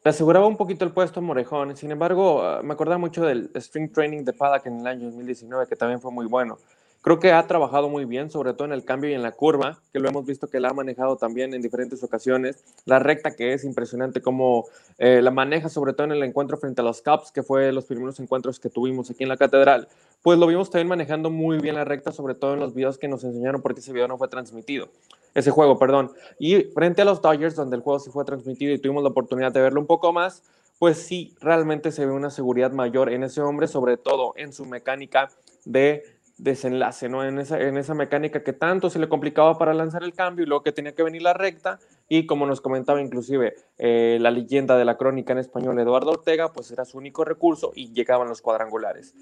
le 0.04 0.10
aseguraba 0.10 0.46
un 0.46 0.56
poquito 0.56 0.84
el 0.84 0.92
puesto 0.92 1.20
a 1.20 1.22
Morejón. 1.22 1.76
Sin 1.76 1.90
embargo, 1.90 2.42
ah, 2.42 2.62
me 2.62 2.72
acordaba 2.72 2.98
mucho 2.98 3.24
del 3.24 3.50
Spring 3.54 3.92
Training 3.92 4.24
de 4.24 4.32
Paddock 4.32 4.66
en 4.66 4.80
el 4.80 4.86
año 4.86 5.06
2019, 5.06 5.66
que 5.68 5.76
también 5.76 6.00
fue 6.00 6.10
muy 6.10 6.26
bueno. 6.26 6.58
Creo 7.02 7.18
que 7.18 7.32
ha 7.32 7.46
trabajado 7.46 7.88
muy 7.88 8.04
bien, 8.04 8.30
sobre 8.30 8.52
todo 8.52 8.66
en 8.66 8.72
el 8.72 8.84
cambio 8.84 9.08
y 9.08 9.14
en 9.14 9.22
la 9.22 9.32
curva, 9.32 9.78
que 9.90 9.98
lo 9.98 10.08
hemos 10.10 10.26
visto 10.26 10.48
que 10.48 10.60
la 10.60 10.68
ha 10.68 10.74
manejado 10.74 11.16
también 11.16 11.54
en 11.54 11.62
diferentes 11.62 12.02
ocasiones. 12.02 12.62
La 12.84 12.98
recta 12.98 13.30
que 13.34 13.54
es 13.54 13.64
impresionante 13.64 14.20
cómo 14.20 14.66
eh, 14.98 15.22
la 15.22 15.30
maneja, 15.30 15.70
sobre 15.70 15.94
todo 15.94 16.04
en 16.04 16.12
el 16.12 16.22
encuentro 16.22 16.58
frente 16.58 16.82
a 16.82 16.84
los 16.84 17.00
Caps, 17.00 17.32
que 17.32 17.42
fue 17.42 17.72
los 17.72 17.86
primeros 17.86 18.20
encuentros 18.20 18.60
que 18.60 18.68
tuvimos 18.68 19.10
aquí 19.10 19.22
en 19.22 19.30
la 19.30 19.38
catedral. 19.38 19.88
Pues 20.20 20.38
lo 20.38 20.46
vimos 20.46 20.68
también 20.68 20.88
manejando 20.88 21.30
muy 21.30 21.58
bien 21.58 21.74
la 21.74 21.84
recta, 21.84 22.12
sobre 22.12 22.34
todo 22.34 22.52
en 22.52 22.60
los 22.60 22.74
videos 22.74 22.98
que 22.98 23.08
nos 23.08 23.24
enseñaron, 23.24 23.62
porque 23.62 23.80
ese 23.80 23.94
video 23.94 24.06
no 24.06 24.18
fue 24.18 24.28
transmitido. 24.28 24.90
Ese 25.34 25.50
juego, 25.50 25.78
perdón. 25.78 26.12
Y 26.38 26.64
frente 26.64 27.00
a 27.00 27.06
los 27.06 27.22
Dodgers, 27.22 27.56
donde 27.56 27.76
el 27.76 27.82
juego 27.82 27.98
sí 27.98 28.10
fue 28.10 28.26
transmitido 28.26 28.74
y 28.74 28.78
tuvimos 28.78 29.02
la 29.02 29.08
oportunidad 29.08 29.52
de 29.52 29.62
verlo 29.62 29.80
un 29.80 29.86
poco 29.86 30.12
más, 30.12 30.42
pues 30.78 30.98
sí, 30.98 31.34
realmente 31.40 31.92
se 31.92 32.04
ve 32.04 32.12
una 32.12 32.28
seguridad 32.28 32.72
mayor 32.72 33.10
en 33.10 33.22
ese 33.22 33.40
hombre, 33.40 33.68
sobre 33.68 33.96
todo 33.96 34.34
en 34.36 34.52
su 34.52 34.66
mecánica 34.66 35.30
de 35.64 36.02
desenlace, 36.42 37.08
¿no? 37.08 37.24
En 37.24 37.38
esa, 37.38 37.60
en 37.60 37.76
esa 37.76 37.94
mecánica 37.94 38.42
que 38.42 38.52
tanto 38.52 38.88
se 38.90 38.98
le 38.98 39.08
complicaba 39.08 39.58
para 39.58 39.74
lanzar 39.74 40.02
el 40.02 40.14
cambio 40.14 40.44
y 40.44 40.48
luego 40.48 40.62
que 40.62 40.72
tenía 40.72 40.94
que 40.94 41.02
venir 41.02 41.22
la 41.22 41.34
recta 41.34 41.78
y 42.08 42.26
como 42.26 42.46
nos 42.46 42.60
comentaba 42.60 43.00
inclusive 43.00 43.54
eh, 43.78 44.18
la 44.20 44.30
leyenda 44.30 44.76
de 44.76 44.84
la 44.84 44.96
crónica 44.96 45.32
en 45.32 45.38
español 45.38 45.78
Eduardo 45.78 46.10
Ortega, 46.10 46.52
pues 46.52 46.70
era 46.70 46.84
su 46.84 46.98
único 46.98 47.24
recurso 47.24 47.72
y 47.74 47.92
llegaban 47.92 48.28
los 48.28 48.40
cuadrangulares. 48.40 49.14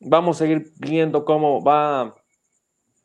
Vamos 0.00 0.36
a 0.36 0.38
seguir 0.40 0.72
viendo 0.78 1.24
cómo 1.24 1.62
va 1.62 2.16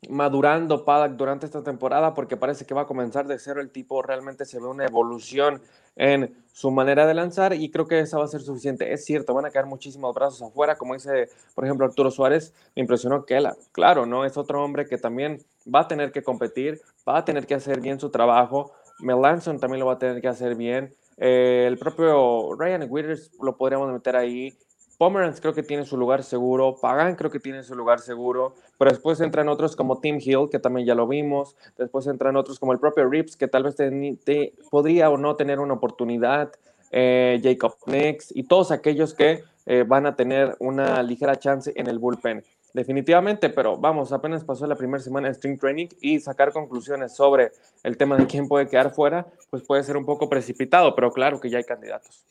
madurando 0.08 0.84
Paddock 0.84 1.16
durante 1.16 1.46
esta 1.46 1.62
temporada 1.62 2.14
porque 2.14 2.36
parece 2.36 2.64
que 2.64 2.74
va 2.74 2.82
a 2.82 2.86
comenzar 2.86 3.26
de 3.26 3.38
cero 3.38 3.60
el 3.60 3.70
tipo, 3.70 4.00
realmente 4.02 4.44
se 4.44 4.60
ve 4.60 4.66
una 4.66 4.84
evolución 4.84 5.60
en 5.96 6.36
su 6.52 6.70
manera 6.70 7.06
de 7.06 7.14
lanzar 7.14 7.52
y 7.54 7.70
creo 7.70 7.88
que 7.88 7.98
esa 7.98 8.18
va 8.18 8.24
a 8.24 8.28
ser 8.28 8.40
suficiente. 8.40 8.92
Es 8.92 9.04
cierto, 9.04 9.34
van 9.34 9.46
a 9.46 9.50
quedar 9.50 9.66
muchísimos 9.66 10.14
brazos 10.14 10.42
afuera, 10.42 10.76
como 10.76 10.94
dice, 10.94 11.28
por 11.54 11.64
ejemplo, 11.64 11.86
Arturo 11.86 12.10
Suárez, 12.10 12.54
me 12.76 12.82
impresionó 12.82 13.24
que 13.24 13.36
él, 13.36 13.48
claro, 13.72 14.06
¿no? 14.06 14.24
Es 14.24 14.36
otro 14.36 14.62
hombre 14.62 14.86
que 14.86 14.98
también 14.98 15.42
va 15.72 15.80
a 15.80 15.88
tener 15.88 16.12
que 16.12 16.22
competir, 16.22 16.80
va 17.06 17.18
a 17.18 17.24
tener 17.24 17.46
que 17.46 17.54
hacer 17.54 17.80
bien 17.80 17.98
su 17.98 18.10
trabajo, 18.10 18.72
Melanson 19.00 19.58
también 19.58 19.80
lo 19.80 19.86
va 19.86 19.94
a 19.94 19.98
tener 19.98 20.20
que 20.20 20.28
hacer 20.28 20.54
bien, 20.54 20.94
eh, 21.16 21.64
el 21.66 21.78
propio 21.78 22.54
Ryan 22.56 22.86
Withers 22.88 23.32
lo 23.42 23.56
podríamos 23.56 23.92
meter 23.92 24.14
ahí, 24.14 24.56
Pomeranz 24.98 25.40
creo 25.40 25.54
que 25.54 25.62
tiene 25.62 25.84
su 25.84 25.96
lugar 25.96 26.24
seguro, 26.24 26.74
Pagan 26.82 27.14
creo 27.14 27.30
que 27.30 27.38
tiene 27.38 27.62
su 27.62 27.76
lugar 27.76 28.00
seguro, 28.00 28.56
pero 28.78 28.90
después 28.90 29.20
entran 29.20 29.48
otros 29.48 29.76
como 29.76 30.00
Tim 30.00 30.18
Hill, 30.20 30.48
que 30.50 30.58
también 30.58 30.88
ya 30.88 30.96
lo 30.96 31.06
vimos, 31.06 31.56
después 31.78 32.08
entran 32.08 32.36
otros 32.36 32.58
como 32.58 32.72
el 32.72 32.80
propio 32.80 33.08
Rips, 33.08 33.36
que 33.36 33.46
tal 33.46 33.62
vez 33.62 33.76
te, 33.76 34.54
podría 34.70 35.08
o 35.08 35.16
no 35.16 35.36
tener 35.36 35.60
una 35.60 35.74
oportunidad, 35.74 36.50
eh, 36.90 37.40
Jacob 37.40 37.76
Nix 37.86 38.34
y 38.34 38.42
todos 38.42 38.72
aquellos 38.72 39.14
que 39.14 39.44
eh, 39.66 39.84
van 39.86 40.04
a 40.06 40.16
tener 40.16 40.56
una 40.58 41.00
ligera 41.04 41.36
chance 41.36 41.72
en 41.76 41.86
el 41.86 42.00
bullpen. 42.00 42.42
Definitivamente, 42.74 43.50
pero 43.50 43.76
vamos, 43.76 44.10
apenas 44.10 44.42
pasó 44.42 44.66
la 44.66 44.74
primera 44.74 45.02
semana 45.02 45.28
de 45.28 45.34
String 45.34 45.58
Training 45.58 45.88
y 46.00 46.18
sacar 46.18 46.52
conclusiones 46.52 47.14
sobre 47.14 47.52
el 47.84 47.96
tema 47.96 48.16
de 48.16 48.26
quién 48.26 48.48
puede 48.48 48.66
quedar 48.66 48.92
fuera, 48.92 49.26
pues 49.48 49.62
puede 49.62 49.84
ser 49.84 49.96
un 49.96 50.04
poco 50.04 50.28
precipitado, 50.28 50.96
pero 50.96 51.12
claro 51.12 51.38
que 51.38 51.50
ya 51.50 51.58
hay 51.58 51.64
candidatos 51.64 52.26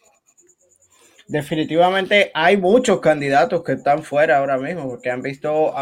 definitivamente 1.28 2.32
hay 2.34 2.58
muchos 2.58 3.00
candidatos 3.02 3.64
que 3.64 3.74
están 3.74 4.02
fuera 4.04 4.38
ahora 4.38 4.58
mismo 4.58 4.90
porque 4.90 5.12
han 5.12 5.22
visto 5.22 5.74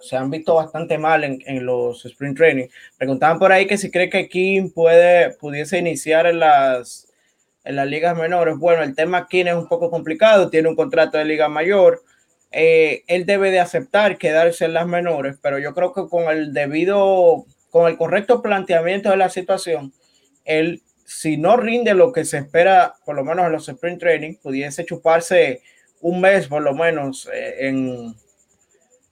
se 0.00 0.16
han 0.16 0.30
visto 0.30 0.54
bastante 0.54 0.98
mal 0.98 1.24
en, 1.24 1.66
los 1.66 2.04
sprint 2.04 2.36
training. 2.36 2.66
Preguntaban 2.96 3.38
por 3.38 3.52
ahí 3.52 3.66
que 3.66 3.78
si 3.78 3.90
cree 3.90 4.08
que 4.08 4.28
Kim 4.28 4.70
puede 4.72 5.30
pudiese 5.34 5.78
iniciar 5.78 6.26
en 6.26 6.40
las 6.40 7.08
en 7.64 7.76
las 7.76 7.86
ligas 7.86 8.16
menores. 8.16 8.56
Bueno, 8.58 8.82
el 8.82 8.94
tema 8.94 9.26
Kim 9.28 9.48
es 9.48 9.54
un 9.54 9.68
poco 9.68 9.90
complicado, 9.90 10.50
tiene 10.50 10.68
un 10.68 10.76
contrato 10.76 11.18
de 11.18 11.24
liga 11.24 11.48
mayor. 11.48 12.02
Eh, 12.52 13.02
él 13.08 13.26
debe 13.26 13.50
de 13.50 13.60
aceptar 13.60 14.18
quedarse 14.18 14.64
en 14.64 14.72
las 14.72 14.86
menores, 14.86 15.36
pero 15.42 15.58
yo 15.58 15.74
creo 15.74 15.92
que 15.92 16.08
con 16.08 16.30
el 16.30 16.54
debido, 16.54 17.44
con 17.70 17.88
el 17.88 17.98
correcto 17.98 18.40
planteamiento 18.40 19.10
de 19.10 19.16
la 19.16 19.28
situación, 19.28 19.92
él 20.44 20.82
si 21.06 21.36
no 21.36 21.56
rinde 21.56 21.94
lo 21.94 22.12
que 22.12 22.24
se 22.24 22.38
espera, 22.38 22.96
por 23.04 23.14
lo 23.14 23.24
menos 23.24 23.46
en 23.46 23.52
los 23.52 23.68
sprint 23.68 24.00
training, 24.00 24.34
pudiese 24.42 24.84
chuparse 24.84 25.62
un 26.00 26.20
mes 26.20 26.48
por 26.48 26.62
lo 26.62 26.74
menos 26.74 27.28
eh, 27.32 27.68
en. 27.68 28.14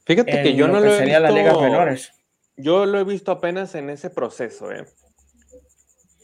Fíjate 0.05 0.43
que 0.43 0.55
yo 0.55 0.67
no 0.69 0.81
lo, 0.81 0.93
he 0.93 1.05
visto, 1.05 1.61
menores. 1.61 2.13
Yo 2.57 2.85
lo 2.85 2.99
he 2.99 3.05
visto 3.05 3.33
apenas 3.33 3.75
en 3.75 3.89
ese 3.89 4.11
proceso, 4.11 4.71
¿eh? 4.71 4.85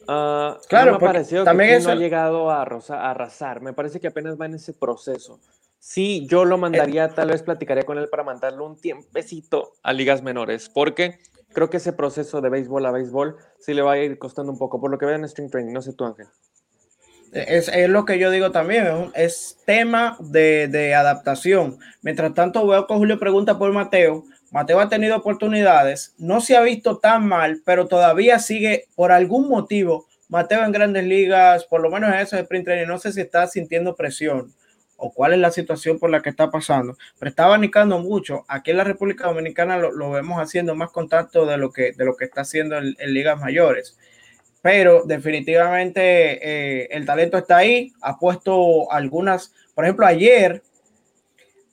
Uh, 0.03 0.59
claro, 0.69 0.99
me 0.99 1.09
ha 1.09 1.45
también 1.45 1.79
que 1.79 1.85
no 1.85 1.91
ha 1.91 1.95
llegado 1.95 2.50
a, 2.50 2.62
a, 2.62 3.11
arrasar. 3.11 3.61
Me 3.61 3.73
parece 3.73 4.00
que 4.00 4.09
apenas 4.09 4.39
va 4.39 4.47
en 4.47 4.55
ese 4.55 4.73
proceso. 4.73 5.39
Sí, 5.79 6.27
yo 6.29 6.45
lo 6.45 6.59
mandaría, 6.59 7.09
tal 7.09 7.29
vez 7.29 7.43
platicaría 7.43 7.85
con 7.85 7.97
él 7.97 8.09
para 8.09 8.25
mandarle 8.25 8.61
un 8.61 8.79
tiempecito 8.79 9.73
a 9.83 9.93
ligas 9.93 10.23
menores, 10.23 10.69
porque 10.69 11.21
creo 11.52 11.71
que 11.71 11.78
ese 11.78 11.92
proceso 11.92 12.40
de 12.40 12.49
béisbol 12.49 12.87
a 12.87 12.90
béisbol 12.90 13.37
sí 13.59 13.75
le 13.75 13.83
va 13.83 13.92
a 13.92 13.99
ir 13.99 14.19
costando 14.19 14.52
un 14.52 14.59
poco, 14.59 14.80
por 14.80 14.90
lo 14.90 14.99
que 14.99 15.07
veo 15.07 15.16
en 15.16 15.28
String 15.28 15.50
Training. 15.50 15.73
No 15.73 15.83
sé 15.83 15.92
tú, 15.92 16.04
Ángel. 16.04 16.26
Es, 17.33 17.69
es, 17.69 17.88
lo 17.88 18.04
que 18.04 18.19
yo 18.19 18.30
digo 18.30 18.50
también, 18.50 19.12
es, 19.14 19.59
tema 19.64 20.16
de, 20.19 20.66
de, 20.66 20.95
adaptación. 20.95 21.78
Mientras 22.02 22.35
tanto, 22.35 22.66
veo 22.66 22.87
que 22.88 22.95
Julio 22.95 23.21
pregunta 23.21 23.57
por 23.57 23.73
Mateo. 23.73 24.25
Mateo 24.50 24.80
ha 24.80 24.88
tenido 24.88 25.16
oportunidades, 25.16 26.12
no 26.19 26.40
se 26.40 26.57
ha 26.57 26.62
visto 26.62 26.99
tan 26.99 27.25
mal, 27.28 27.62
pero 27.64 27.87
todavía 27.87 28.40
sigue 28.40 28.88
por 28.97 29.12
algún 29.12 29.49
motivo. 29.49 30.07
Mateo 30.28 30.64
en 30.64 30.73
grandes 30.73 31.04
ligas, 31.04 31.64
por 31.66 31.80
lo 31.80 31.88
menos 31.88 32.12
en 32.12 32.19
esos 32.19 32.40
sprint 32.40 32.64
training, 32.64 32.88
no 32.88 32.99
sé 32.99 33.12
si 33.12 33.21
está 33.21 33.47
sintiendo 33.47 33.95
presión 33.95 34.52
o 35.00 35.12
cuál 35.12 35.33
es 35.33 35.38
la 35.38 35.50
situación 35.50 35.99
por 35.99 36.11
la 36.11 36.21
que 36.21 36.28
está 36.30 36.50
pasando, 36.50 36.97
pero 37.19 37.30
está 37.30 37.47
abanicando 37.47 37.99
mucho. 37.99 38.45
Aquí 38.49 38.71
en 38.71 38.76
la 38.76 38.85
República 38.85 39.26
Dominicana 39.26 39.78
lo, 39.78 40.11
vemos 40.11 40.38
haciendo 40.38 40.75
más 40.75 40.90
contacto 40.90 41.47
de 41.47 41.57
lo 41.57 41.73
que, 41.73 41.92
de 41.92 42.04
lo 42.04 42.16
que 42.16 42.26
está 42.26 42.42
haciendo 42.42 42.76
en, 42.76 42.95
ligas 43.12 43.40
mayores. 43.40 43.99
Pero 44.62 45.04
definitivamente 45.04 46.02
eh, 46.02 46.88
el 46.90 47.07
talento 47.07 47.38
está 47.38 47.57
ahí, 47.57 47.92
ha 48.02 48.19
puesto 48.19 48.92
algunas, 48.92 49.54
por 49.75 49.85
ejemplo, 49.85 50.07
ayer, 50.07 50.62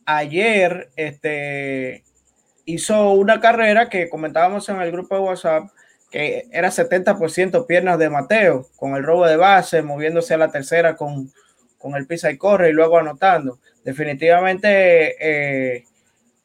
ayer 0.06 0.90
este, 0.96 2.06
hizo 2.64 3.12
una 3.12 3.42
carrera 3.42 3.90
que 3.90 4.08
comentábamos 4.08 4.70
en 4.70 4.80
el 4.80 4.92
grupo 4.94 5.16
de 5.16 5.22
WhatsApp, 5.22 5.70
que 6.10 6.48
era 6.54 6.70
70% 6.70 7.66
piernas 7.68 8.00
de 8.00 8.10
Mateo, 8.10 8.68
con 8.78 8.96
el 8.96 9.04
robo 9.04 9.28
de 9.28 9.36
base, 9.36 9.82
moviéndose 9.82 10.34
a 10.34 10.38
la 10.38 10.50
tercera 10.50 10.96
con, 10.96 11.30
con 11.78 11.96
el 11.96 12.08
pisa 12.08 12.32
y 12.32 12.38
corre 12.38 12.70
y 12.70 12.74
luego 12.74 12.98
anotando. 12.98 13.60
Definitivamente, 13.84 15.16
eh, 15.20 15.86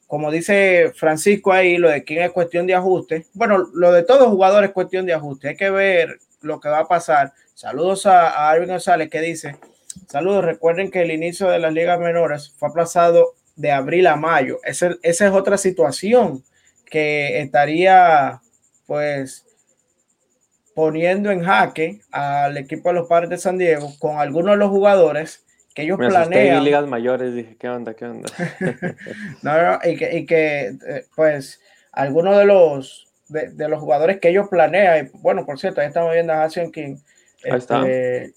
como 0.07 0.31
dice 0.31 0.93
Francisco 0.95 1.53
ahí, 1.53 1.79
lo 1.79 1.91
de 1.91 2.05
quién 2.05 2.23
es 2.23 2.33
cuestión 2.33 2.67
de 2.67 2.75
ajuste. 2.75 3.27
Bueno, 3.35 3.59
lo 3.73 3.93
de 3.93 4.03
todos 4.03 4.29
jugadores 4.29 4.69
es 4.69 4.75
cuestión 4.75 5.07
de 5.07 5.15
ajuste. 5.15 5.49
Hay 5.49 5.57
que 5.57 5.71
ver 5.71 6.19
lo 6.41 6.61
que 6.61 6.69
va 6.69 6.81
a 6.81 6.89
pasar. 6.89 7.33
Saludos 7.55 8.07
a, 8.07 8.31
a 8.31 8.51
Arvin 8.51 8.69
González 8.69 9.09
que 9.11 9.21
dice, 9.21 9.57
saludos, 10.09 10.45
recuerden 10.45 10.91
que 10.91 11.03
el 11.03 11.11
inicio 11.11 11.49
de 11.49 11.59
las 11.59 11.73
ligas 11.73 11.99
menores 11.99 12.55
fue 12.57 12.69
aplazado 12.69 13.35
de 13.57 13.71
abril 13.71 14.07
a 14.07 14.17
mayo. 14.17 14.59
esa 14.63 14.97
es 15.03 15.21
otra 15.23 15.59
situación 15.59 16.43
que 16.87 17.41
estaría 17.41 18.41
pues 18.87 19.47
poniendo 20.75 21.31
en 21.31 21.45
jaque 21.45 22.01
al 22.11 22.57
equipo 22.57 22.89
de 22.89 22.95
los 22.97 23.09
padres 23.09 23.31
de 23.31 23.39
San 23.39 23.59
Diego 23.59 23.93
con 23.99 24.19
algunos 24.19 24.53
de 24.53 24.57
los 24.59 24.71
jugadores 24.71 25.45
que 25.75 25.83
ellos 25.83 25.99
planean. 25.99 26.65
ligas 26.65 26.87
mayores, 26.87 27.35
dije, 27.35 27.57
¿qué 27.59 27.69
onda? 27.69 27.95
¿Qué 27.95 28.05
onda? 28.05 28.29
no, 29.43 29.91
y 29.91 29.97
que, 29.97 30.17
y 30.19 30.27
que 30.27 30.77
eh, 30.87 31.07
pues, 31.15 31.61
algunos 31.93 32.37
de 32.37 32.45
los 32.45 33.09
de, 33.33 33.69
los 33.69 33.81
jugadores 33.81 34.21
que 34.21 34.29
ellos 34.29 34.49
planean, 34.49 35.11
bueno, 35.15 35.47
por 35.47 35.59
cierto, 35.59 35.81
ahí 35.81 35.87
estamos 35.87 36.13
viendo 36.13 36.33
a 36.33 36.45
Hassan 36.45 36.71
King. 36.71 36.97
Ahí 37.45 37.59
está. 37.59 37.79
Este, 37.79 38.35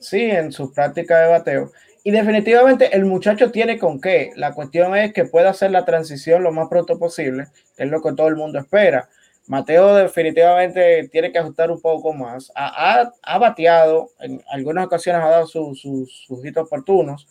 sí, 0.00 0.22
en 0.22 0.52
su 0.52 0.72
práctica 0.72 1.20
de 1.20 1.28
bateo. 1.28 1.72
Y 2.02 2.10
definitivamente 2.10 2.94
el 2.94 3.06
muchacho 3.06 3.50
tiene 3.50 3.78
con 3.78 4.00
qué. 4.00 4.32
La 4.36 4.52
cuestión 4.52 4.94
es 4.94 5.14
que 5.14 5.24
pueda 5.24 5.50
hacer 5.50 5.70
la 5.70 5.86
transición 5.86 6.42
lo 6.42 6.52
más 6.52 6.68
pronto 6.68 6.98
posible, 6.98 7.46
que 7.76 7.84
es 7.84 7.90
lo 7.90 8.02
que 8.02 8.12
todo 8.12 8.28
el 8.28 8.36
mundo 8.36 8.58
espera. 8.58 9.08
Mateo 9.46 9.94
definitivamente 9.94 11.08
tiene 11.08 11.30
que 11.30 11.38
ajustar 11.38 11.70
un 11.70 11.80
poco 11.80 12.12
más. 12.12 12.50
Ha, 12.54 13.38
bateado, 13.38 14.10
en 14.20 14.42
algunas 14.48 14.86
ocasiones 14.86 15.22
ha 15.22 15.28
dado 15.28 15.46
sus 15.46 15.80
sus 15.80 16.44
hitos 16.44 16.66
oportunos, 16.66 17.28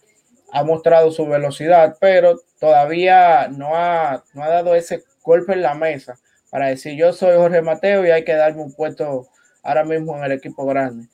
ha 0.51 0.63
mostrado 0.63 1.12
su 1.12 1.25
velocidad, 1.25 1.98
pero 2.00 2.39
todavía 2.60 3.48
no 3.48 3.75
ha, 3.75 4.24
no 4.34 4.43
ha 4.43 4.50
dado 4.50 4.75
ese 4.75 5.03
golpe 5.24 5.53
en 5.53 5.63
la 5.63 5.74
mesa 5.74 6.20
para 6.53 6.67
decir 6.67 6.96
yo 6.96 7.12
soy 7.13 7.36
Jorge 7.36 7.63
Mateo 7.63 8.05
y 8.05 8.12
hay 8.12 8.24
que 8.24 8.36
darme 8.36 8.62
un 8.62 8.74
puesto 8.74 9.27
ahora 9.63 9.84
mismo 9.84 10.15
en 10.15 10.24
el 10.24 10.34
equipo 10.34 10.67
grande. 10.67 11.08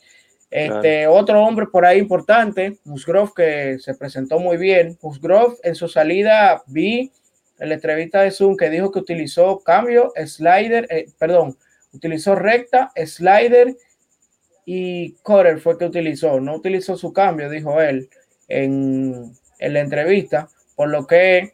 Este 0.52 1.08
otro 1.08 1.42
hombre 1.42 1.68
por 1.68 1.86
ahí 1.86 2.00
importante, 2.00 2.80
Musgrove, 2.84 3.32
que 3.36 3.78
se 3.80 3.94
presentó 3.96 4.40
muy 4.40 4.58
bien. 4.58 4.98
Musgrove 5.02 5.56
en 5.64 5.76
su 5.76 5.88
salida 5.88 6.62
vi 6.68 7.14
en 7.60 7.70
la 7.70 7.76
entrevista 7.76 8.22
de 8.22 8.32
Zoom 8.32 8.58
que 8.58 8.70
dijo 8.70 8.92
que 8.92 9.00
utilizó 9.00 9.60
cambio, 9.60 10.14
slider, 10.26 10.88
eh, 10.90 11.08
perdón, 11.18 11.58
utilizó 11.94 12.36
recta, 12.36 12.92
slider 13.06 13.76
y 14.66 15.14
cutter 15.24 15.60
fue 15.60 15.78
que 15.78 15.86
utilizó. 15.86 16.40
No 16.40 16.56
utilizó 16.56 16.98
su 16.98 17.12
cambio, 17.12 17.50
dijo 17.50 17.82
él 17.82 18.10
en, 18.48 19.32
en 19.60 19.74
la 19.74 19.80
entrevista, 19.80 20.50
por 20.76 20.90
lo 20.90 21.06
que 21.08 21.52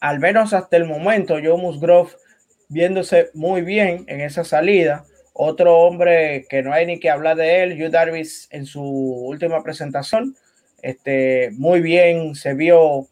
al 0.00 0.20
menos 0.20 0.52
hasta 0.52 0.76
el 0.76 0.84
momento, 0.84 1.38
Joe 1.42 1.56
Musgrove 1.56 2.10
viéndose 2.68 3.30
muy 3.34 3.62
bien 3.62 4.04
en 4.06 4.20
esa 4.20 4.44
salida. 4.44 5.04
Otro 5.32 5.78
hombre 5.78 6.46
que 6.48 6.62
no 6.62 6.72
hay 6.72 6.86
ni 6.86 7.00
que 7.00 7.10
hablar 7.10 7.36
de 7.36 7.62
él, 7.62 7.80
Hugh 7.80 7.90
Darvis 7.90 8.48
en 8.50 8.66
su 8.66 8.82
última 8.82 9.62
presentación, 9.62 10.36
este, 10.82 11.50
muy 11.52 11.80
bien, 11.80 12.34
se 12.34 12.54
vio 12.54 13.08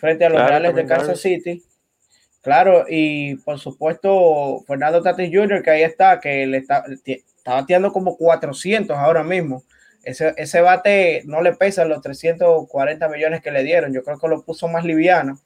frente 0.00 0.24
a 0.24 0.30
los 0.30 0.40
Reales 0.40 0.74
de 0.74 0.86
Kansas 0.86 1.20
City. 1.20 1.62
Claro, 2.42 2.86
y 2.88 3.36
por 3.36 3.58
supuesto, 3.58 4.64
Fernando 4.66 5.02
Tatis 5.02 5.30
Jr., 5.30 5.62
que 5.62 5.70
ahí 5.70 5.82
está, 5.82 6.18
que 6.20 6.46
le 6.46 6.56
está, 6.56 6.84
está 7.04 7.54
bateando 7.54 7.92
como 7.92 8.16
400 8.16 8.96
ahora 8.96 9.22
mismo. 9.22 9.62
Ese, 10.02 10.32
ese 10.38 10.62
bate 10.62 11.22
no 11.26 11.42
le 11.42 11.52
pesa 11.52 11.84
los 11.84 12.00
340 12.00 13.08
millones 13.08 13.42
que 13.42 13.50
le 13.50 13.62
dieron. 13.62 13.92
Yo 13.92 14.02
creo 14.02 14.18
que 14.18 14.28
lo 14.28 14.42
puso 14.42 14.68
más 14.68 14.84
liviano, 14.84 15.38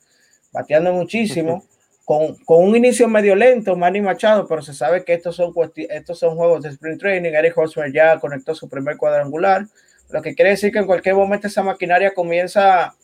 bateando 0.53 0.93
muchísimo. 0.93 1.65
con, 2.05 2.37
un 2.47 2.77
inicio 2.77 3.09
medio 3.09 3.35
lento, 3.35 3.77
Manny 3.77 4.01
Machado, 4.01 4.47
pero 4.47 4.63
se 4.63 4.75
sabe 4.75 5.05
que 5.05 5.15
estos 5.15 5.37
son, 5.37 5.53
estos 5.75 6.19
son 6.19 6.37
juegos 6.37 6.63
de 6.63 6.69
sprint 6.71 7.01
training. 7.01 7.33
Eric 7.33 7.57
Hosmer 7.57 7.93
ya 7.93 8.19
conectó 8.21 8.55
su 8.55 8.69
primer 8.69 8.97
cuadrangular, 8.97 9.67
lo 10.11 10.23
que 10.23 10.35
quiere 10.35 10.51
decir 10.51 10.71
que 10.71 10.79
en 10.79 10.87
cualquier 10.87 11.15
momento 11.15 11.47
esa 11.47 11.63
maquinaria 11.63 12.13
comienza 12.13 12.95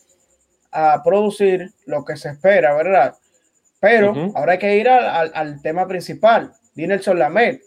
a 0.71 1.01
producir 1.03 1.71
lo 1.85 2.05
que 2.05 2.17
se 2.17 2.29
espera, 2.29 2.73
¿verdad? 2.75 3.15
Pero 3.79 4.31
ahora 4.35 4.53
hay 4.53 4.59
que 4.59 4.77
ir 4.77 4.87
al, 4.87 5.61
tema 5.61 5.87
principal. 5.87 6.53
Dinelson 6.75 7.17
Lamet. 7.19 7.61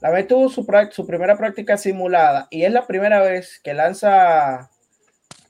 Lamet 0.00 0.26
tuvo 0.26 0.48
su, 0.48 0.66
su 0.90 1.06
primera 1.06 1.36
práctica 1.36 1.76
simulada 1.76 2.48
y 2.50 2.64
es 2.64 2.72
la 2.72 2.86
primera 2.86 3.20
vez 3.20 3.60
que 3.62 3.74
lanza 3.74 4.70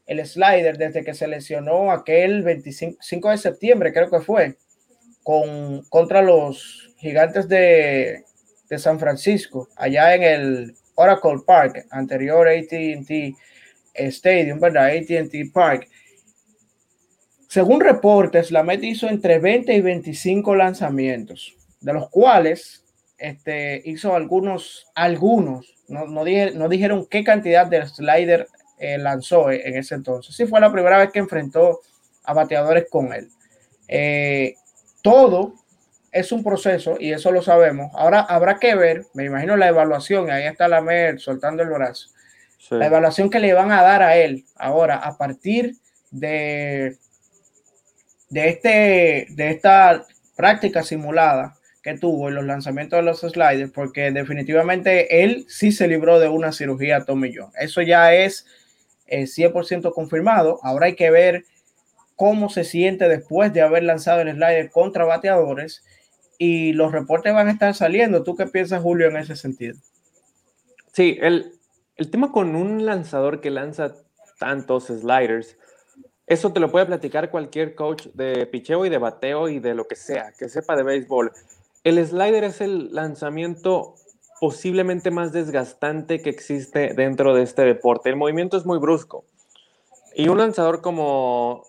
el 0.07 0.27
slider 0.27 0.77
desde 0.77 1.05
que 1.05 1.15
se 1.15 1.29
lesionó 1.29 1.93
aquel 1.93 2.43
25 2.43 3.31
de 3.31 3.39
septiembre, 3.39 3.93
creo 3.93 4.11
que 4.11 4.21
fue 4.21 4.57
con, 5.23 5.83
contra 5.89 6.21
los 6.21 6.93
gigantes 6.99 7.49
de, 7.49 8.25
de 8.69 8.79
San 8.81 8.99
Francisco, 8.99 9.69
allá 9.77 10.15
en 10.17 10.23
el 10.25 10.75
Oracle 10.97 11.39
Park, 11.47 11.87
anterior 11.91 12.49
ATT 12.49 13.37
Stadium, 13.95 14.59
¿verdad? 14.59 14.89
ATT 14.89 15.53
Park. 15.53 15.89
Según 17.51 17.81
reportes, 17.81 18.53
la 18.53 18.63
Met 18.63 18.85
hizo 18.85 19.09
entre 19.09 19.41
20 19.41 19.75
y 19.75 19.81
25 19.81 20.55
lanzamientos, 20.55 21.57
de 21.81 21.93
los 21.93 22.09
cuales 22.09 22.85
este, 23.19 23.83
hizo 23.87 24.15
algunos, 24.15 24.87
algunos, 24.95 25.75
no, 25.89 26.07
no, 26.07 26.23
no 26.23 26.69
dijeron 26.69 27.09
qué 27.11 27.25
cantidad 27.25 27.67
de 27.67 27.85
slider 27.89 28.47
eh, 28.79 28.99
lanzó 28.99 29.51
en 29.51 29.77
ese 29.77 29.97
entonces. 29.97 30.37
Sí 30.37 30.47
fue 30.47 30.61
la 30.61 30.71
primera 30.71 30.99
vez 30.99 31.11
que 31.11 31.19
enfrentó 31.19 31.81
a 32.23 32.35
bateadores 32.35 32.87
con 32.89 33.13
él. 33.13 33.29
Eh, 33.89 34.55
todo 35.03 35.55
es 36.13 36.31
un 36.31 36.45
proceso 36.45 36.99
y 37.01 37.11
eso 37.11 37.33
lo 37.33 37.43
sabemos. 37.43 37.91
Ahora 37.97 38.21
habrá 38.21 38.61
que 38.61 38.77
ver, 38.77 39.07
me 39.13 39.25
imagino 39.25 39.57
la 39.57 39.67
evaluación, 39.67 40.31
ahí 40.31 40.45
está 40.45 40.69
la 40.69 40.83
MER 40.83 41.19
soltando 41.19 41.65
el 41.65 41.71
brazo, 41.71 42.11
la 42.71 42.87
evaluación 42.87 43.29
que 43.29 43.41
le 43.41 43.55
van 43.55 43.73
a 43.73 43.83
dar 43.83 44.05
a 44.05 44.17
él 44.17 44.45
ahora 44.55 44.99
a 44.99 45.19
partir 45.19 45.75
de, 46.13 46.97
de, 48.31 48.49
este, 48.49 49.27
de 49.31 49.51
esta 49.51 50.07
práctica 50.37 50.83
simulada 50.83 51.57
que 51.83 51.99
tuvo 51.99 52.29
en 52.29 52.35
los 52.35 52.45
lanzamientos 52.45 52.99
de 52.99 53.03
los 53.03 53.21
sliders, 53.21 53.71
porque 53.73 54.11
definitivamente 54.11 55.23
él 55.23 55.47
sí 55.49 55.73
se 55.73 55.89
libró 55.89 56.19
de 56.19 56.29
una 56.29 56.53
cirugía 56.53 57.05
Tommy 57.05 57.35
John. 57.35 57.51
Eso 57.59 57.83
ya 57.83 58.15
es 58.15 58.47
100% 59.09 59.89
eh, 59.89 59.93
confirmado. 59.93 60.61
Ahora 60.63 60.87
hay 60.87 60.95
que 60.95 61.11
ver 61.11 61.45
cómo 62.17 62.51
se 62.51 62.65
siente 62.65 63.09
después 63.09 63.53
de 63.53 63.63
haber 63.63 63.83
lanzado 63.83 64.21
el 64.21 64.33
slider 64.33 64.71
contra 64.71 65.05
bateadores 65.05 65.83
y 66.39 66.75
los 66.75 66.93
reportes 66.93 67.33
van 67.33 67.49
a 67.49 67.53
estar 67.53 67.75
saliendo. 67.75 68.23
¿Tú 68.23 68.37
qué 68.37 68.47
piensas, 68.47 68.83
Julio, 68.83 69.09
en 69.09 69.17
ese 69.17 69.37
sentido? 69.37 69.77
Sí, 70.93 71.19
el, 71.21 71.53
el 71.97 72.11
tema 72.11 72.31
con 72.31 72.57
un 72.57 72.85
lanzador 72.85 73.41
que 73.41 73.51
lanza 73.51 73.95
tantos 74.39 74.87
sliders, 74.87 75.57
eso 76.31 76.53
te 76.53 76.61
lo 76.61 76.71
puede 76.71 76.87
platicar 76.87 77.29
cualquier 77.29 77.75
coach 77.75 78.07
de 78.15 78.47
picheo 78.47 78.87
y 78.87 78.89
de 78.89 78.99
bateo 78.99 79.49
y 79.49 79.59
de 79.59 79.75
lo 79.75 79.89
que 79.89 79.97
sea, 79.97 80.33
que 80.39 80.49
sepa 80.49 80.77
de 80.77 80.85
béisbol. 80.85 81.33
El 81.83 82.07
slider 82.07 82.45
es 82.45 82.61
el 82.61 82.95
lanzamiento 82.95 83.97
posiblemente 84.41 85.11
más 85.11 85.33
desgastante 85.33 86.23
que 86.23 86.31
existe 86.31 86.95
dentro 86.95 87.35
de 87.35 87.43
este 87.43 87.63
deporte. 87.63 88.11
El 88.11 88.17
movimiento 88.17 88.57
es 88.57 88.65
muy 88.65 88.79
brusco. 88.79 89.25
Y 90.15 90.29
un 90.29 90.39
lanzador 90.39 90.83
como 90.83 91.65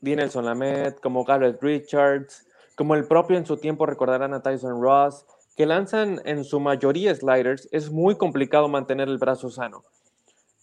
Dinelson 0.00 0.46
Lamet, 0.46 0.98
como 1.00 1.26
Garrett 1.26 1.62
Richards, 1.62 2.46
como 2.76 2.94
el 2.94 3.04
propio 3.04 3.36
en 3.36 3.44
su 3.44 3.58
tiempo 3.58 3.84
recordarán 3.84 4.32
a 4.32 4.40
Tyson 4.40 4.80
Ross, 4.80 5.26
que 5.58 5.66
lanzan 5.66 6.22
en 6.24 6.44
su 6.44 6.58
mayoría 6.58 7.14
sliders, 7.14 7.68
es 7.70 7.90
muy 7.90 8.16
complicado 8.16 8.66
mantener 8.66 9.10
el 9.10 9.18
brazo 9.18 9.50
sano. 9.50 9.84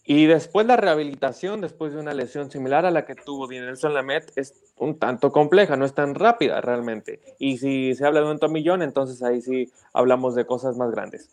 Y 0.09 0.25
después 0.25 0.65
la 0.65 0.77
rehabilitación, 0.77 1.59
después 1.59 1.91
de 1.91 1.99
una 1.99 2.13
lesión 2.13 2.49
similar 2.49 2.85
a 2.85 2.91
la 2.91 3.05
que 3.05 3.13
tuvo 3.13 3.45
Dinelson 3.45 3.93
Lamet, 3.93 4.31
es 4.37 4.53
un 4.77 4.97
tanto 4.97 5.33
compleja, 5.33 5.75
no 5.75 5.83
es 5.83 5.93
tan 5.93 6.15
rápida 6.15 6.61
realmente. 6.61 7.19
Y 7.39 7.57
si 7.57 7.93
se 7.93 8.05
habla 8.05 8.21
de 8.21 8.31
un 8.31 8.39
tomillón, 8.39 8.81
entonces 8.81 9.21
ahí 9.21 9.41
sí 9.41 9.69
hablamos 9.91 10.33
de 10.33 10.45
cosas 10.45 10.77
más 10.77 10.91
grandes. 10.91 11.29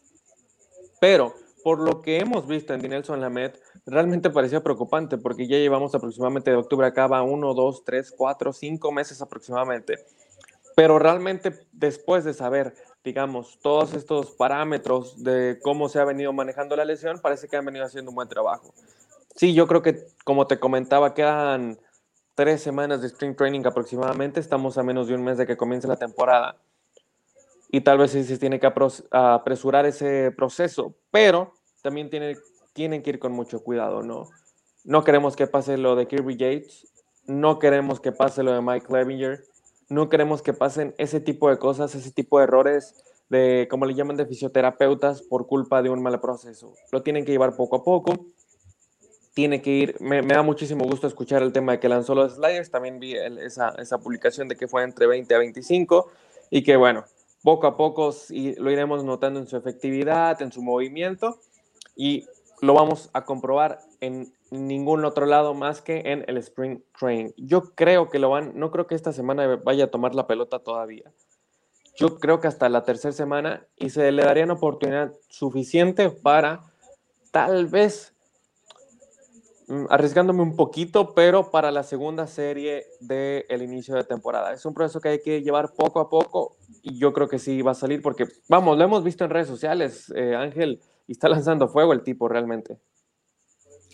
Pero 1.00 1.34
por 1.62 1.78
lo 1.78 2.02
que 2.02 2.18
hemos 2.18 2.48
visto 2.48 2.74
en 2.74 2.82
Dinelson 2.82 3.20
Lamet, 3.20 3.62
realmente 3.86 4.28
parecía 4.30 4.64
preocupante 4.64 5.18
porque 5.18 5.46
ya 5.46 5.56
llevamos 5.56 5.94
aproximadamente 5.94 6.50
de 6.50 6.56
octubre 6.56 6.88
acá 6.88 7.06
va 7.06 7.22
uno, 7.22 7.54
dos, 7.54 7.84
tres, 7.84 8.10
cuatro, 8.10 8.52
cinco 8.52 8.90
meses 8.90 9.22
aproximadamente. 9.22 10.04
Pero 10.74 10.98
realmente 10.98 11.60
después 11.70 12.24
de 12.24 12.34
saber, 12.34 12.74
digamos, 13.04 13.58
todos 13.60 13.94
estos 13.94 14.30
parámetros 14.32 15.22
de 15.22 15.58
cómo 15.62 15.88
se 15.88 16.00
ha 16.00 16.04
venido 16.04 16.32
manejando 16.32 16.74
la 16.74 16.84
lesión, 16.84 17.20
parece 17.20 17.48
que 17.48 17.56
han 17.56 17.64
venido 17.64 17.84
haciendo 17.84 18.10
un 18.10 18.14
buen 18.14 18.28
trabajo. 18.28 18.72
Sí, 19.36 19.52
yo 19.54 19.66
creo 19.66 19.82
que, 19.82 20.06
como 20.24 20.46
te 20.46 20.58
comentaba, 20.58 21.14
quedan 21.14 21.78
tres 22.34 22.62
semanas 22.62 23.00
de 23.00 23.08
spring 23.08 23.36
training 23.36 23.66
aproximadamente. 23.66 24.40
Estamos 24.40 24.78
a 24.78 24.82
menos 24.82 25.08
de 25.08 25.14
un 25.14 25.22
mes 25.22 25.38
de 25.38 25.46
que 25.46 25.56
comience 25.56 25.86
la 25.86 25.96
temporada. 25.96 26.56
Y 27.68 27.82
tal 27.82 27.98
vez 27.98 28.12
sí 28.12 28.24
se 28.24 28.38
tiene 28.38 28.58
que 28.58 28.72
apresurar 29.10 29.84
ese 29.86 30.32
proceso, 30.32 30.94
pero 31.10 31.52
también 31.82 32.08
tiene 32.08 32.36
tienen 32.74 33.02
que 33.02 33.10
ir 33.10 33.18
con 33.18 33.32
mucho 33.32 33.62
cuidado, 33.62 34.02
¿no? 34.02 34.28
No 34.84 35.04
queremos 35.04 35.36
que 35.36 35.46
pase 35.46 35.78
lo 35.78 35.96
de 35.96 36.06
Kirby 36.06 36.36
Yates, 36.36 36.92
no 37.26 37.58
queremos 37.58 38.00
que 38.00 38.12
pase 38.12 38.42
lo 38.42 38.52
de 38.52 38.60
Mike 38.60 38.92
Levinger, 38.92 39.44
no 39.88 40.08
queremos 40.08 40.42
que 40.42 40.52
pasen 40.52 40.94
ese 40.98 41.20
tipo 41.20 41.50
de 41.50 41.58
cosas, 41.58 41.94
ese 41.94 42.10
tipo 42.10 42.38
de 42.38 42.44
errores 42.44 42.94
de, 43.28 43.66
como 43.70 43.86
le 43.86 43.94
llaman, 43.94 44.16
de 44.16 44.26
fisioterapeutas 44.26 45.22
por 45.22 45.46
culpa 45.46 45.82
de 45.82 45.90
un 45.90 46.02
mal 46.02 46.20
proceso. 46.20 46.74
Lo 46.92 47.02
tienen 47.02 47.24
que 47.24 47.32
llevar 47.32 47.56
poco 47.56 47.76
a 47.76 47.84
poco. 47.84 48.26
Tiene 49.34 49.62
que 49.62 49.70
ir, 49.70 49.96
me, 50.00 50.22
da 50.22 50.42
muchísimo 50.42 50.84
gusto 50.84 51.06
escuchar 51.06 51.42
el 51.42 51.52
tema 51.52 51.72
de 51.72 51.80
que 51.80 51.88
lanzó 51.88 52.14
los 52.14 52.34
sliders, 52.34 52.70
también 52.70 53.00
vi 53.00 53.14
esa, 53.16 53.70
esa 53.78 53.98
publicación 53.98 54.46
de 54.46 54.56
que 54.56 54.68
fue 54.68 54.84
entre 54.84 55.08
20 55.08 55.34
a 55.34 55.38
25 55.38 56.08
y 56.50 56.62
que 56.62 56.76
bueno, 56.76 57.04
poco 57.42 57.66
a 57.66 57.76
poco 57.76 58.14
lo 58.30 58.70
iremos 58.70 59.02
notando 59.02 59.40
en 59.40 59.48
su 59.48 59.56
efectividad, 59.56 60.40
en 60.40 60.52
su 60.52 60.62
movimiento 60.62 61.40
y 61.96 62.26
lo 62.60 62.74
vamos 62.74 63.10
a 63.12 63.24
comprobar 63.24 63.80
en 64.00 64.32
ningún 64.54 65.04
otro 65.04 65.26
lado 65.26 65.54
más 65.54 65.82
que 65.82 66.02
en 66.06 66.24
el 66.28 66.36
Spring 66.38 66.80
Training. 66.98 67.32
Yo 67.36 67.74
creo 67.74 68.08
que 68.08 68.18
lo 68.18 68.30
van, 68.30 68.52
no 68.54 68.70
creo 68.70 68.86
que 68.86 68.94
esta 68.94 69.12
semana 69.12 69.56
vaya 69.56 69.84
a 69.84 69.90
tomar 69.90 70.14
la 70.14 70.26
pelota 70.26 70.60
todavía. 70.60 71.12
Yo 71.96 72.18
creo 72.18 72.40
que 72.40 72.48
hasta 72.48 72.68
la 72.68 72.82
tercera 72.82 73.12
semana 73.12 73.66
y 73.76 73.90
se 73.90 74.10
le 74.10 74.24
daría 74.24 74.44
una 74.44 74.54
oportunidad 74.54 75.12
suficiente 75.28 76.10
para 76.10 76.60
tal 77.30 77.66
vez 77.66 78.14
mm, 79.68 79.86
arriesgándome 79.90 80.42
un 80.42 80.56
poquito, 80.56 81.14
pero 81.14 81.50
para 81.50 81.70
la 81.70 81.82
segunda 81.82 82.26
serie 82.26 82.86
del 83.00 83.44
el 83.48 83.62
inicio 83.62 83.94
de 83.94 84.04
temporada. 84.04 84.52
Es 84.52 84.64
un 84.66 84.74
proceso 84.74 85.00
que 85.00 85.10
hay 85.10 85.22
que 85.22 85.42
llevar 85.42 85.72
poco 85.74 86.00
a 86.00 86.08
poco 86.08 86.56
y 86.82 86.98
yo 86.98 87.12
creo 87.12 87.28
que 87.28 87.38
sí 87.38 87.62
va 87.62 87.72
a 87.72 87.74
salir 87.74 88.02
porque, 88.02 88.26
vamos, 88.48 88.76
lo 88.76 88.84
hemos 88.84 89.04
visto 89.04 89.24
en 89.24 89.30
redes 89.30 89.48
sociales, 89.48 90.12
eh, 90.16 90.34
Ángel 90.34 90.80
y 91.06 91.12
está 91.12 91.28
lanzando 91.28 91.68
fuego 91.68 91.92
el 91.92 92.02
tipo 92.02 92.28
realmente. 92.28 92.78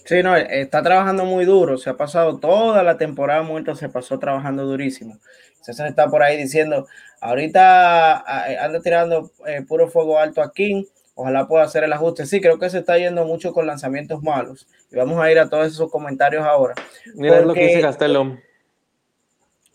Sí, 0.05 0.23
no, 0.23 0.37
está 0.37 0.83
trabajando 0.83 1.25
muy 1.25 1.45
duro, 1.45 1.79
se 1.79 1.91
ha 1.91 1.97
pasado 1.97 2.39
toda 2.39 2.83
la 2.83 2.97
temporada 2.97 3.43
muerta, 3.43 3.75
se 3.75 3.89
pasó 3.89 4.19
trabajando 4.19 4.65
durísimo. 4.67 5.19
César 5.61 5.89
está 5.89 6.09
por 6.09 6.23
ahí 6.23 6.37
diciendo, 6.37 6.87
ahorita 7.21 8.65
anda 8.65 8.81
tirando 8.81 9.31
eh, 9.47 9.63
puro 9.67 9.89
fuego 9.89 10.19
alto 10.19 10.43
aquí, 10.43 10.89
ojalá 11.15 11.47
pueda 11.47 11.65
hacer 11.65 11.85
el 11.85 11.93
ajuste. 11.93 12.27
Sí, 12.27 12.41
creo 12.41 12.59
que 12.59 12.71
se 12.71 12.79
está 12.79 12.97
yendo 12.97 13.25
mucho 13.27 13.53
con 13.53 13.67
lanzamientos 13.67 14.23
malos. 14.23 14.67
Y 14.91 14.97
vamos 14.97 15.21
a 15.21 15.31
ir 15.31 15.39
a 15.39 15.49
todos 15.49 15.67
esos 15.67 15.91
comentarios 15.91 16.45
ahora. 16.45 16.75
Mira 17.15 17.43
lo 17.43 17.53
que 17.53 17.67
dice 17.67 17.81
Castelo 17.83 18.39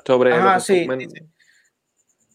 sobre... 0.05 0.33
Ajá, 0.33 0.59
sí, 0.59 0.87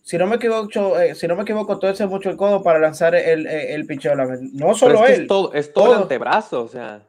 si 0.02 0.18
no 0.18 0.26
me 0.26 0.36
equivoco, 0.36 0.98
eh, 0.98 1.14
si 1.14 1.28
no 1.28 1.36
me 1.36 1.42
equivoco, 1.42 1.78
todo 1.78 1.88
ese 1.88 2.04
mucho 2.08 2.30
el 2.30 2.36
codo 2.36 2.64
para 2.64 2.80
lanzar 2.80 3.14
el, 3.14 3.46
el, 3.46 3.86
No 4.54 4.74
solo 4.74 5.06
él. 5.06 5.22
Es 5.22 5.26
todo, 5.28 5.52
es 5.54 5.72
todo, 5.72 5.94
el 5.94 6.02
antebrazo, 6.02 6.64
o 6.64 6.68
sea. 6.68 7.06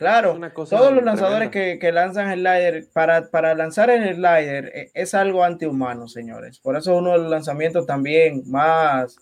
Claro, 0.00 0.40
todos 0.54 0.94
los 0.94 1.04
lanzadores 1.04 1.50
que, 1.50 1.78
que, 1.78 1.92
lanzan 1.92 2.30
el 2.30 2.40
slider, 2.40 2.86
para, 2.90 3.28
para 3.28 3.54
lanzar 3.54 3.90
el 3.90 4.14
slider 4.14 4.72
eh, 4.74 4.90
es 4.94 5.12
algo 5.12 5.44
antihumano, 5.44 6.08
señores. 6.08 6.58
Por 6.58 6.74
eso 6.74 6.94
es 6.94 6.98
uno 7.00 7.12
de 7.12 7.18
los 7.18 7.30
lanzamientos 7.30 7.84
también 7.84 8.42
más 8.46 9.18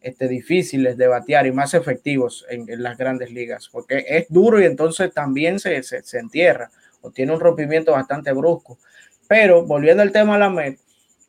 este, 0.00 0.28
difíciles 0.28 0.96
de 0.96 1.08
batear 1.08 1.48
y 1.48 1.52
más 1.52 1.74
efectivos 1.74 2.46
en, 2.48 2.70
en 2.70 2.80
las 2.80 2.96
grandes 2.96 3.32
ligas, 3.32 3.68
porque 3.72 4.04
es 4.06 4.26
duro 4.28 4.60
y 4.60 4.66
entonces 4.66 5.12
también 5.12 5.58
se, 5.58 5.82
se, 5.82 6.00
se 6.04 6.20
entierra 6.20 6.70
o 7.00 7.10
tiene 7.10 7.32
un 7.32 7.40
rompimiento 7.40 7.90
bastante 7.90 8.30
brusco. 8.30 8.78
Pero 9.26 9.66
volviendo 9.66 10.04
al 10.04 10.12
tema 10.12 10.34
de 10.34 10.38
la 10.38 10.50
MED, 10.50 10.76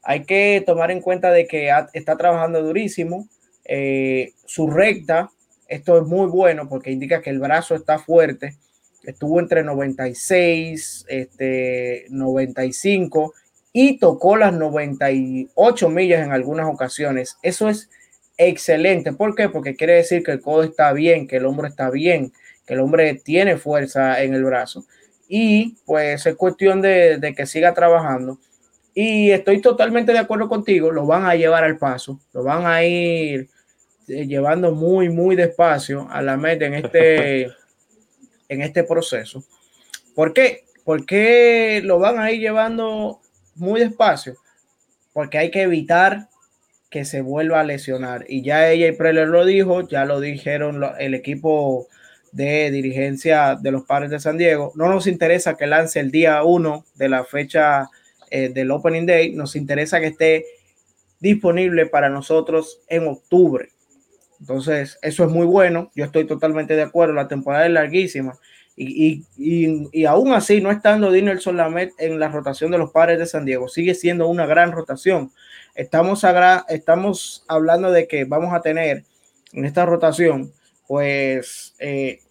hay 0.03 0.25
que 0.25 0.63
tomar 0.63 0.91
en 0.91 1.01
cuenta 1.01 1.31
de 1.31 1.47
que 1.47 1.71
está 1.93 2.17
trabajando 2.17 2.61
durísimo. 2.61 3.27
Eh, 3.65 4.33
su 4.45 4.69
recta, 4.69 5.31
esto 5.67 5.97
es 5.99 6.05
muy 6.05 6.27
bueno 6.27 6.69
porque 6.69 6.91
indica 6.91 7.19
que 7.19 7.31
el 7.31 7.39
brazo 7.39 7.73
está 7.73 7.97
fuerte. 7.97 8.57
Estuvo 9.03 9.39
entre 9.39 9.63
96, 9.63 11.05
este, 11.07 12.05
95 12.09 13.33
y 13.73 13.97
tocó 13.97 14.37
las 14.37 14.53
98 14.53 15.89
millas 15.89 16.25
en 16.25 16.31
algunas 16.31 16.67
ocasiones. 16.67 17.37
Eso 17.41 17.69
es 17.69 17.89
excelente. 18.37 19.13
¿Por 19.13 19.35
qué? 19.35 19.49
Porque 19.49 19.75
quiere 19.75 19.93
decir 19.93 20.23
que 20.23 20.31
el 20.31 20.41
codo 20.41 20.63
está 20.63 20.93
bien, 20.93 21.27
que 21.27 21.37
el 21.37 21.45
hombro 21.45 21.67
está 21.67 21.89
bien, 21.89 22.31
que 22.65 22.73
el 22.73 22.79
hombre 22.79 23.15
tiene 23.15 23.57
fuerza 23.57 24.21
en 24.21 24.33
el 24.33 24.43
brazo. 24.43 24.85
Y 25.27 25.77
pues 25.85 26.25
es 26.25 26.35
cuestión 26.35 26.81
de, 26.81 27.17
de 27.17 27.33
que 27.33 27.45
siga 27.45 27.73
trabajando. 27.73 28.39
Y 28.93 29.31
estoy 29.31 29.61
totalmente 29.61 30.11
de 30.11 30.19
acuerdo 30.19 30.49
contigo, 30.49 30.91
lo 30.91 31.05
van 31.05 31.25
a 31.25 31.35
llevar 31.35 31.63
al 31.63 31.77
paso, 31.77 32.19
lo 32.33 32.43
van 32.43 32.65
a 32.65 32.83
ir 32.83 33.49
eh, 34.07 34.27
llevando 34.27 34.73
muy, 34.73 35.09
muy 35.09 35.35
despacio 35.37 36.07
a 36.11 36.21
la 36.21 36.35
meta 36.35 36.65
en 36.65 36.73
este, 36.73 37.47
en 38.51 38.61
este 38.61 38.83
proceso. 38.83 39.43
¿Por 40.13 40.33
qué? 40.33 40.65
Porque 40.83 41.81
lo 41.83 41.99
van 41.99 42.19
a 42.19 42.31
ir 42.31 42.41
llevando 42.41 43.21
muy 43.55 43.79
despacio? 43.79 44.35
Porque 45.13 45.37
hay 45.37 45.51
que 45.51 45.61
evitar 45.61 46.27
que 46.89 47.05
se 47.05 47.21
vuelva 47.21 47.61
a 47.61 47.63
lesionar. 47.63 48.25
Y 48.27 48.43
ya 48.43 48.69
ella 48.69 48.87
y 48.87 48.91
Preller 48.91 49.29
lo 49.29 49.45
dijo, 49.45 49.87
ya 49.87 50.03
lo 50.03 50.19
dijeron 50.19 50.83
el 50.99 51.13
equipo 51.13 51.87
de 52.33 52.71
dirigencia 52.71 53.55
de 53.55 53.71
los 53.71 53.83
padres 53.83 54.11
de 54.11 54.19
San 54.19 54.37
Diego. 54.37 54.73
No 54.75 54.89
nos 54.89 55.07
interesa 55.07 55.55
que 55.55 55.67
lance 55.67 56.01
el 56.01 56.11
día 56.11 56.43
1 56.43 56.85
de 56.95 57.09
la 57.09 57.23
fecha 57.23 57.89
eh, 58.29 58.49
del 58.49 58.71
Opening 58.71 59.05
Day, 59.05 59.31
nos 59.33 59.55
interesa 59.55 60.01
que 60.01 60.07
esté 60.07 60.45
disponible 61.21 61.85
para 61.85 62.09
nosotros 62.09 62.81
en 62.89 63.07
octubre. 63.07 63.69
Entonces, 64.41 64.97
eso 65.04 65.23
es 65.23 65.30
muy 65.30 65.45
bueno. 65.45 65.91
Yo 65.95 66.04
estoy 66.04 66.25
totalmente 66.25 66.75
de 66.75 66.82
acuerdo. 66.82 67.13
La 67.13 67.27
temporada 67.27 67.67
es 67.67 67.71
larguísima. 67.71 68.34
Y, 68.75 69.23
y, 69.38 69.88
y, 69.91 70.06
aún 70.06 70.34
así, 70.34 70.62
no 70.62 70.71
estando 70.71 71.12
Dinelson 71.12 71.58
Lamet 71.58 71.93
en 71.99 72.19
la 72.19 72.30
rotación 72.30 72.71
de 72.71 72.80
los 72.80 72.91
padres 72.91 73.19
de 73.19 73.27
San 73.27 73.45
Diego, 73.45 73.67
sigue 73.67 73.93
siendo 73.93 74.27
una 74.27 74.47
gran 74.47 74.71
rotación. 74.71 75.32
Estamos, 75.75 76.25
estamos 76.69 77.45
hablando 77.47 77.91
de 77.91 78.08
que 78.08 78.25
vamos 78.25 78.54
a 78.54 78.62
tener 78.62 79.04
en 79.54 79.65
esta 79.65 79.86
rotación, 79.86 80.51
pues, 80.88 81.75
eh, 81.80 82.21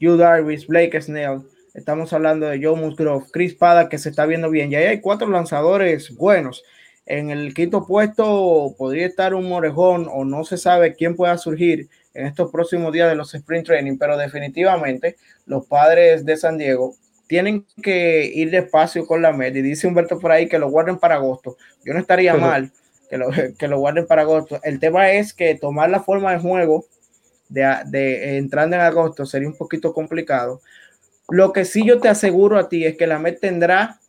Hugh 0.00 0.18
Blake 0.66 1.00
Snell, 1.00 1.42
estamos 1.74 2.12
hablando 2.12 2.46
de 2.46 2.60
Joe 2.60 2.74
Musgrove, 2.74 3.26
Chris 3.30 3.54
Pada, 3.54 3.88
que 3.88 3.98
se 3.98 4.08
está 4.08 4.26
viendo 4.26 4.50
bien. 4.50 4.72
Y 4.72 4.74
ahí 4.74 4.86
hay 4.86 5.00
cuatro 5.00 5.28
lanzadores 5.28 6.16
buenos. 6.16 6.64
En 7.12 7.28
el 7.28 7.52
quinto 7.52 7.84
puesto 7.84 8.74
podría 8.78 9.06
estar 9.06 9.34
un 9.34 9.46
Morejón 9.46 10.08
o 10.10 10.24
no 10.24 10.44
se 10.44 10.56
sabe 10.56 10.94
quién 10.94 11.14
pueda 11.14 11.36
surgir 11.36 11.90
en 12.14 12.24
estos 12.24 12.50
próximos 12.50 12.90
días 12.90 13.10
de 13.10 13.14
los 13.14 13.34
sprint 13.34 13.66
training, 13.66 13.98
pero 13.98 14.16
definitivamente 14.16 15.16
los 15.44 15.66
padres 15.66 16.24
de 16.24 16.38
San 16.38 16.56
Diego 16.56 16.94
tienen 17.26 17.66
que 17.82 18.24
ir 18.24 18.50
despacio 18.50 19.06
con 19.06 19.20
la 19.20 19.30
media. 19.30 19.60
Y 19.60 19.62
dice 19.62 19.86
Humberto 19.86 20.18
por 20.18 20.32
ahí 20.32 20.48
que 20.48 20.58
lo 20.58 20.70
guarden 20.70 20.96
para 20.96 21.16
agosto. 21.16 21.58
Yo 21.84 21.92
no 21.92 22.00
estaría 22.00 22.32
mal 22.32 22.72
que 23.10 23.18
lo, 23.18 23.28
que 23.58 23.68
lo 23.68 23.78
guarden 23.78 24.06
para 24.06 24.22
agosto. 24.22 24.58
El 24.62 24.80
tema 24.80 25.12
es 25.12 25.34
que 25.34 25.54
tomar 25.54 25.90
la 25.90 26.00
forma 26.00 26.32
de 26.32 26.38
juego 26.38 26.86
de, 27.50 27.76
de 27.88 28.38
entrando 28.38 28.76
en 28.76 28.80
agosto 28.80 29.26
sería 29.26 29.48
un 29.48 29.58
poquito 29.58 29.92
complicado. 29.92 30.62
Lo 31.28 31.52
que 31.52 31.66
sí 31.66 31.84
yo 31.86 32.00
te 32.00 32.08
aseguro 32.08 32.56
a 32.56 32.70
ti 32.70 32.86
es 32.86 32.96
que 32.96 33.06
la 33.06 33.18
MED 33.18 33.36
tendrá 33.38 34.00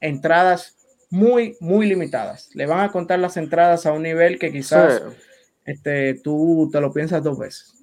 entradas 0.00 0.77
muy, 1.10 1.56
muy 1.60 1.86
limitadas. 1.86 2.50
Le 2.54 2.66
van 2.66 2.80
a 2.80 2.92
contar 2.92 3.18
las 3.18 3.36
entradas 3.36 3.86
a 3.86 3.92
un 3.92 4.02
nivel 4.02 4.38
que 4.38 4.52
quizás 4.52 5.02
este, 5.64 6.14
tú 6.14 6.68
te 6.72 6.80
lo 6.80 6.92
piensas 6.92 7.22
dos 7.22 7.38
veces. 7.38 7.74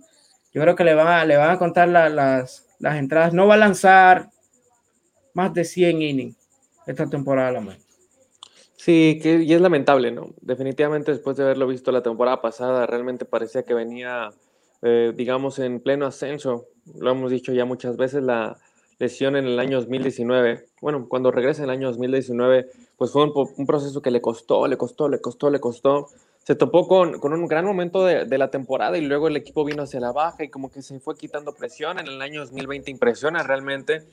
Yo 0.54 0.62
creo 0.62 0.76
que 0.76 0.84
le 0.84 0.94
van 0.94 1.08
a, 1.08 1.26
le 1.26 1.38
van 1.38 1.52
a 1.52 1.60
contar 1.60 1.90
las, 1.90 2.66
las 2.80 2.96
entradas. 2.96 3.34
No 3.34 3.48
va 3.48 3.56
a 3.56 3.58
lanzar 3.58 4.30
más 5.34 5.54
de 5.54 5.66
100 5.66 6.02
innings 6.02 6.38
esta 6.88 7.08
temporada 7.08 7.52
la 7.52 7.62
MED. 7.62 7.78
Sí, 8.78 9.20
que, 9.22 9.42
y 9.42 9.54
es 9.54 9.62
lamentable, 9.62 10.12
¿no? 10.12 10.34
Definitivamente 10.42 11.12
después 11.12 11.38
de 11.38 11.44
haberlo 11.44 11.68
visto 11.68 11.92
la 11.92 12.04
temporada 12.04 12.42
pasada, 12.42 12.86
realmente 12.86 13.26
parecía 13.26 13.64
que 13.64 13.74
venía, 13.74 14.30
eh, 14.82 15.12
digamos, 15.16 15.58
en 15.60 15.80
pleno 15.80 16.06
ascenso. 16.06 16.68
Lo 17.00 17.12
hemos 17.12 17.32
dicho 17.32 17.52
ya 17.52 17.66
muchas 17.66 17.98
veces, 17.98 18.22
la 18.22 18.58
lesión 19.00 19.36
en 19.36 19.46
el 19.46 19.60
año 19.60 19.78
2019. 19.78 20.66
Bueno, 20.82 21.08
cuando 21.10 21.32
regresa 21.32 21.64
en 21.64 21.70
el 21.70 21.76
año 21.78 21.88
2019, 21.88 22.70
pues 22.98 23.12
fue 23.12 23.24
un, 23.24 23.66
proceso 23.66 24.02
que 24.02 24.12
le 24.12 24.22
costó, 24.22 24.68
le 24.68 24.78
costó, 24.78 25.10
le 25.10 25.20
costó, 25.20 25.50
le 25.50 25.60
costó. 25.60 26.08
Se 26.44 26.56
topó 26.56 26.88
con, 26.88 27.20
con 27.20 27.34
un 27.34 27.48
gran 27.48 27.66
momento 27.66 28.06
de, 28.06 28.26
de, 28.26 28.38
la 28.38 28.52
temporada 28.52 28.98
y 28.98 29.02
luego 29.02 29.28
el 29.28 29.36
equipo 29.36 29.66
vino 29.66 29.84
hacia 29.84 30.00
la 30.00 30.12
baja 30.12 30.44
y 30.44 30.50
como 30.50 30.72
que 30.72 30.82
se 30.82 31.00
fue 31.00 31.18
quitando 31.18 31.54
presión. 31.54 32.00
En 32.00 32.08
el 32.08 32.22
año 32.22 32.42
2020 32.42 32.92
impresiona 32.92 33.44
realmente. 33.44 34.04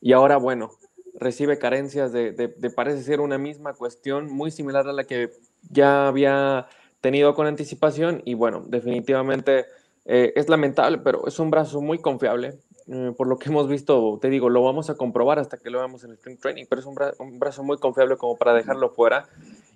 Y 0.00 0.12
ahora, 0.12 0.36
bueno, 0.36 0.72
recibe 1.18 1.58
carencias 1.58 2.12
de, 2.12 2.32
de, 2.32 2.70
parece 2.70 3.02
ser 3.02 3.20
una 3.20 3.38
misma 3.38 3.74
cuestión 3.74 4.30
muy 4.30 4.50
similar 4.50 4.86
a 4.88 4.92
la 4.92 5.04
que 5.04 5.32
ya 5.70 6.06
había 6.06 6.68
tenido 7.00 7.34
con 7.34 7.46
anticipación 7.46 8.22
y 8.24 8.34
bueno, 8.34 8.64
definitivamente 8.66 9.66
eh, 10.04 10.32
es 10.36 10.48
lamentable, 10.48 10.98
pero 10.98 11.26
es 11.26 11.38
un 11.38 11.50
brazo 11.50 11.80
muy 11.80 11.98
confiable. 11.98 12.58
Eh, 12.90 13.12
por 13.16 13.26
lo 13.26 13.38
que 13.38 13.50
hemos 13.50 13.68
visto, 13.68 14.18
te 14.20 14.30
digo, 14.30 14.48
lo 14.48 14.62
vamos 14.62 14.88
a 14.88 14.96
comprobar 14.96 15.38
hasta 15.38 15.58
que 15.58 15.68
lo 15.68 15.78
veamos 15.78 16.04
en 16.04 16.10
el 16.10 16.16
Spring 16.16 16.38
Training, 16.38 16.64
pero 16.68 16.80
es 16.80 16.86
un, 16.86 16.94
bra 16.94 17.12
un 17.18 17.38
brazo 17.38 17.62
muy 17.62 17.76
confiable 17.76 18.16
como 18.16 18.36
para 18.36 18.54
dejarlo 18.54 18.90
fuera 18.90 19.28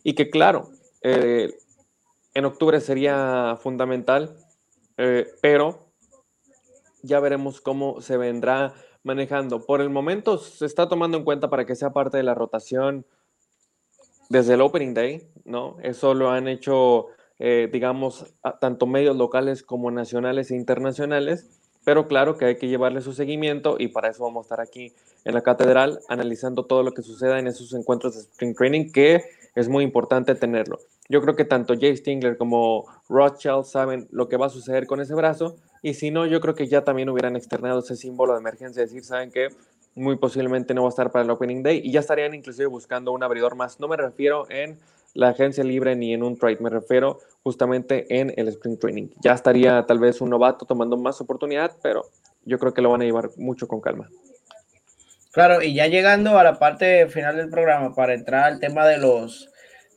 y 0.03 0.14
que 0.14 0.31
claro, 0.31 0.70
eh, 1.03 1.55
en 2.33 2.44
octubre 2.46 2.81
sería 2.81 3.59
fundamental, 3.61 4.35
eh, 4.96 5.29
pero 5.42 5.88
ya 7.03 7.20
veremos 7.20 7.61
cómo 7.61 8.01
se 8.01 8.16
vendrá 8.16 8.72
manejando. 9.03 9.66
Por 9.66 9.83
el 9.83 9.90
momento 9.90 10.38
se 10.38 10.64
está 10.64 10.88
tomando 10.88 11.18
en 11.18 11.25
cuenta 11.25 11.51
para 11.51 11.66
que 11.66 11.77
sea 11.77 11.90
parte 11.92 12.16
de 12.16 12.22
la 12.22 12.35
rotación 12.35 13.05
desde 14.31 14.55
el 14.55 14.62
Opening 14.62 14.94
Day, 14.94 15.29
¿no? 15.44 15.77
Eso 15.83 16.14
lo 16.14 16.31
han 16.31 16.48
hecho, 16.48 17.09
eh, 17.38 17.68
digamos, 17.70 18.25
tanto 18.61 18.87
medios 18.87 19.16
locales 19.16 19.62
como 19.62 19.90
nacionales 19.90 20.51
e 20.51 20.57
internacionales 20.57 21.62
pero 21.85 22.07
claro 22.07 22.37
que 22.37 22.45
hay 22.45 22.57
que 22.57 22.68
llevarle 22.68 23.01
su 23.01 23.12
seguimiento 23.12 23.77
y 23.79 23.88
para 23.88 24.09
eso 24.09 24.25
vamos 24.25 24.45
a 24.45 24.47
estar 24.47 24.61
aquí 24.61 24.92
en 25.25 25.35
la 25.35 25.42
catedral 25.42 26.01
analizando 26.09 26.64
todo 26.64 26.83
lo 26.83 26.92
que 26.92 27.03
suceda 27.03 27.38
en 27.38 27.47
esos 27.47 27.73
encuentros 27.75 28.14
de 28.14 28.21
Spring 28.21 28.55
Training, 28.55 28.92
que 28.92 29.23
es 29.55 29.68
muy 29.68 29.85
importante 29.85 30.35
tenerlo. 30.35 30.79
Yo 31.09 31.21
creo 31.21 31.37
que 31.37 31.45
tanto 31.45 31.75
Jay 31.79 31.97
Stingler 31.97 32.37
como 32.37 32.87
Rothschild 33.09 33.64
saben 33.64 34.09
lo 34.11 34.29
que 34.29 34.37
va 34.37 34.47
a 34.47 34.51
suceder 34.51 34.87
con 34.87 35.01
ese 35.01 35.14
brazo 35.14 35.57
y 35.83 35.95
si 35.95 36.11
no, 36.11 36.27
yo 36.27 36.40
creo 36.40 36.55
que 36.55 36.68
ya 36.68 36.85
también 36.85 37.09
hubieran 37.09 37.37
externado 37.37 37.81
ese 37.81 37.97
símbolo 37.97 38.35
de 38.35 38.40
emergencia, 38.40 38.83
decir, 38.83 39.05
saben 39.05 39.31
que 39.31 39.49
muy 39.95 40.16
posiblemente 40.16 40.75
no 40.75 40.83
va 40.83 40.88
a 40.88 40.90
estar 40.90 41.11
para 41.11 41.25
el 41.25 41.31
Opening 41.31 41.62
Day 41.62 41.81
y 41.85 41.92
ya 41.92 42.01
estarían 42.01 42.35
inclusive 42.35 42.66
buscando 42.66 43.12
un 43.12 43.23
abridor 43.23 43.57
más. 43.57 43.79
No 43.79 43.88
me 43.88 43.97
refiero 43.97 44.49
en 44.49 44.79
la 45.14 45.29
agencia 45.29 45.64
libre 45.64 45.94
ni 45.96 46.14
en 46.14 46.22
un 46.22 46.38
trade, 46.38 46.59
me 46.61 46.70
refiero 46.70 47.18
justamente 47.42 48.07
en 48.18 48.33
el 48.37 48.48
sprint 48.48 48.81
training. 48.81 49.09
Ya 49.22 49.33
estaría 49.33 49.85
tal 49.87 49.98
vez 49.98 50.20
un 50.20 50.31
novato 50.31 50.64
tomando 50.64 50.96
más 50.96 51.20
oportunidad, 51.20 51.72
pero 51.83 52.07
yo 52.44 52.59
creo 52.59 52.72
que 52.72 52.83
lo 52.83 52.90
van 52.90 53.03
a 53.03 53.05
llevar 53.05 53.31
mucho 53.37 53.68
con 53.68 53.81
calma. 53.81 54.09
Claro, 55.33 55.62
y 55.62 55.75
ya 55.75 55.87
llegando 55.87 56.38
a 56.38 56.44
la 56.44 56.59
parte 56.59 57.09
final 57.09 57.37
del 57.37 57.48
programa 57.48 57.94
para 57.94 58.14
entrar 58.14 58.44
al 58.44 58.61
tema 58.61 58.87
de 58.87 58.98
los 58.98 59.48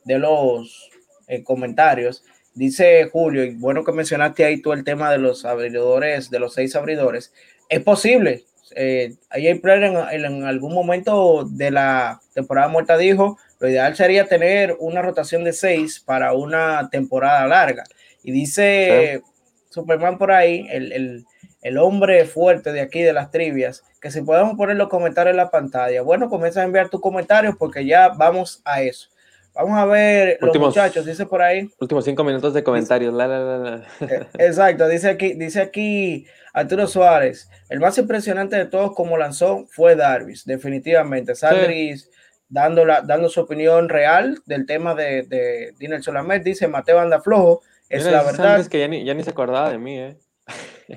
de 0.04 0.18
los 0.18 0.90
eh, 1.26 1.42
comentarios, 1.42 2.24
dice 2.54 3.08
Julio, 3.10 3.44
y 3.44 3.54
bueno 3.54 3.84
que 3.84 3.92
mencionaste 3.92 4.44
ahí 4.44 4.62
tú 4.62 4.72
el 4.72 4.84
tema 4.84 5.10
de 5.10 5.18
los 5.18 5.44
abridores, 5.44 6.30
de 6.30 6.38
los 6.38 6.54
seis 6.54 6.76
abridores, 6.76 7.32
es 7.68 7.82
posible. 7.82 8.44
Eh, 8.74 9.14
ahí 9.30 9.48
en, 9.48 9.60
en 9.64 10.44
algún 10.44 10.74
momento 10.74 11.44
de 11.44 11.70
la 11.70 12.20
temporada 12.34 12.68
muerta 12.68 12.96
dijo 12.96 13.38
lo 13.58 13.68
ideal 13.68 13.96
sería 13.96 14.26
tener 14.26 14.76
una 14.78 15.02
rotación 15.02 15.44
de 15.44 15.52
seis 15.52 16.00
para 16.00 16.32
una 16.34 16.88
temporada 16.90 17.46
larga. 17.46 17.84
Y 18.22 18.32
dice 18.32 19.22
Superman 19.70 20.18
por 20.18 20.32
ahí, 20.32 20.66
el, 20.70 20.92
el, 20.92 21.24
el, 21.62 21.78
hombre 21.78 22.24
fuerte 22.24 22.72
de 22.72 22.80
aquí 22.80 23.02
de 23.02 23.12
las 23.12 23.30
trivias, 23.30 23.82
que 24.00 24.10
si 24.10 24.22
podemos 24.22 24.56
poner 24.56 24.76
los 24.76 24.88
comentarios 24.88 25.32
en 25.32 25.38
la 25.38 25.50
pantalla. 25.50 26.02
Bueno, 26.02 26.28
comienza 26.28 26.60
a 26.60 26.64
enviar 26.64 26.88
tus 26.88 27.00
comentarios 27.00 27.54
porque 27.58 27.86
ya 27.86 28.08
vamos 28.08 28.60
a 28.64 28.82
eso. 28.82 29.08
Vamos 29.54 29.78
a 29.78 29.86
ver 29.86 30.38
últimos, 30.42 30.68
los 30.68 30.76
muchachos, 30.76 31.06
dice 31.06 31.24
por 31.24 31.40
ahí. 31.40 31.70
Últimos 31.80 32.04
cinco 32.04 32.24
minutos 32.24 32.52
de 32.52 32.62
comentarios. 32.62 33.14
La, 33.14 33.26
la, 33.26 33.38
la, 33.38 33.86
eh, 34.00 34.26
Exacto, 34.38 34.86
dice 34.86 35.08
aquí, 35.08 35.32
dice 35.32 35.62
aquí 35.62 36.26
Arturo 36.52 36.86
Suárez. 36.86 37.48
El 37.70 37.80
más 37.80 37.96
impresionante 37.96 38.56
de 38.56 38.66
todos 38.66 38.94
como 38.94 39.16
lanzó 39.16 39.64
fue 39.70 39.96
Darvis, 39.96 40.44
definitivamente. 40.44 41.34
Sandris. 41.34 42.02
Sí 42.02 42.15
dando, 42.48 42.84
la, 42.84 43.02
dando 43.02 43.28
su 43.28 43.40
opinión 43.40 43.88
real 43.88 44.38
del 44.46 44.66
tema 44.66 44.94
de, 44.94 45.22
de 45.22 45.74
Diner 45.78 46.02
Solamet. 46.02 46.42
Dice 46.42 46.68
Mateo 46.68 47.00
Anda 47.00 47.20
Flojo, 47.20 47.62
es 47.88 48.04
Mira, 48.04 48.18
la 48.18 48.22
verdad. 48.24 48.60
Es 48.60 48.68
que 48.68 48.80
ya 48.80 48.88
ni, 48.88 49.04
ya 49.04 49.14
ni, 49.14 49.22
se 49.22 49.30
acordaba 49.30 49.70
de 49.70 49.78
mí, 49.78 49.98
¿eh? 49.98 50.16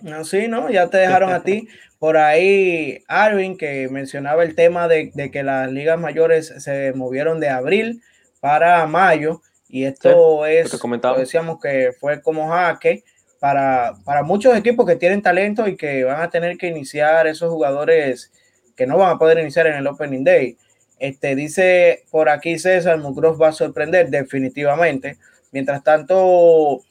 No, 0.03 0.23
sí, 0.23 0.47
¿no? 0.47 0.69
Ya 0.69 0.89
te 0.89 0.97
dejaron 0.97 1.31
a 1.31 1.43
ti. 1.43 1.67
Por 1.97 2.17
ahí, 2.17 3.03
Arvin, 3.07 3.57
que 3.57 3.89
mencionaba 3.89 4.43
el 4.43 4.55
tema 4.55 4.87
de, 4.87 5.11
de, 5.13 5.31
que 5.31 5.43
las 5.43 5.71
ligas 5.71 5.99
mayores 5.99 6.53
se 6.59 6.93
movieron 6.93 7.39
de 7.39 7.49
abril 7.49 8.01
para 8.39 8.85
mayo. 8.85 9.41
Y 9.67 9.85
esto 9.85 10.41
sí, 10.45 10.51
es, 10.51 10.83
lo 10.83 11.17
decíamos 11.17 11.59
que 11.59 11.91
fue 11.99 12.21
como 12.21 12.49
jaque 12.49 13.03
para, 13.39 13.95
para 14.03 14.23
muchos 14.23 14.55
equipos 14.57 14.85
que 14.85 14.95
tienen 14.95 15.21
talento 15.21 15.67
y 15.67 15.75
que 15.75 16.03
van 16.03 16.21
a 16.21 16.29
tener 16.29 16.57
que 16.57 16.67
iniciar 16.67 17.27
esos 17.27 17.51
jugadores 17.51 18.31
que 18.75 18.87
no 18.87 18.97
van 18.97 19.11
a 19.11 19.19
poder 19.19 19.39
iniciar 19.39 19.67
en 19.67 19.75
el 19.75 19.87
Opening 19.87 20.23
Day. 20.23 20.57
Este, 20.99 21.35
dice 21.35 22.03
por 22.11 22.29
aquí 22.29 22.59
César, 22.59 22.97
Mugross 22.99 23.41
va 23.41 23.49
a 23.49 23.53
sorprender 23.53 24.09
definitivamente. 24.09 25.17
Mientras 25.51 25.83
tanto, 25.83 26.81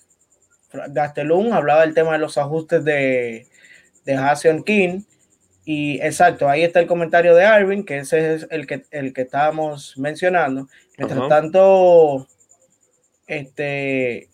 Gastelum 0.73 1.53
hablaba 1.53 1.83
del 1.83 1.95
tema 1.95 2.13
de 2.13 2.19
los 2.19 2.39
ajustes 2.39 2.85
de, 2.85 3.47
de 4.05 4.15
Hassan 4.15 4.63
King. 4.63 5.03
Y 5.65 6.01
exacto, 6.01 6.49
ahí 6.49 6.65
está 6.65 6.81
el 6.81 6.87
comentario 6.87 7.35
de 7.35 7.45
Arvin, 7.45 7.85
que 7.85 7.99
ese 7.99 8.35
es 8.35 8.47
el 8.51 8.67
que, 8.67 8.85
el 8.91 9.13
que 9.13 9.23
estábamos 9.23 9.99
mencionando. 9.99 10.67
Mientras 10.97 11.29
tanto, 11.29 12.27
este, 13.27 14.28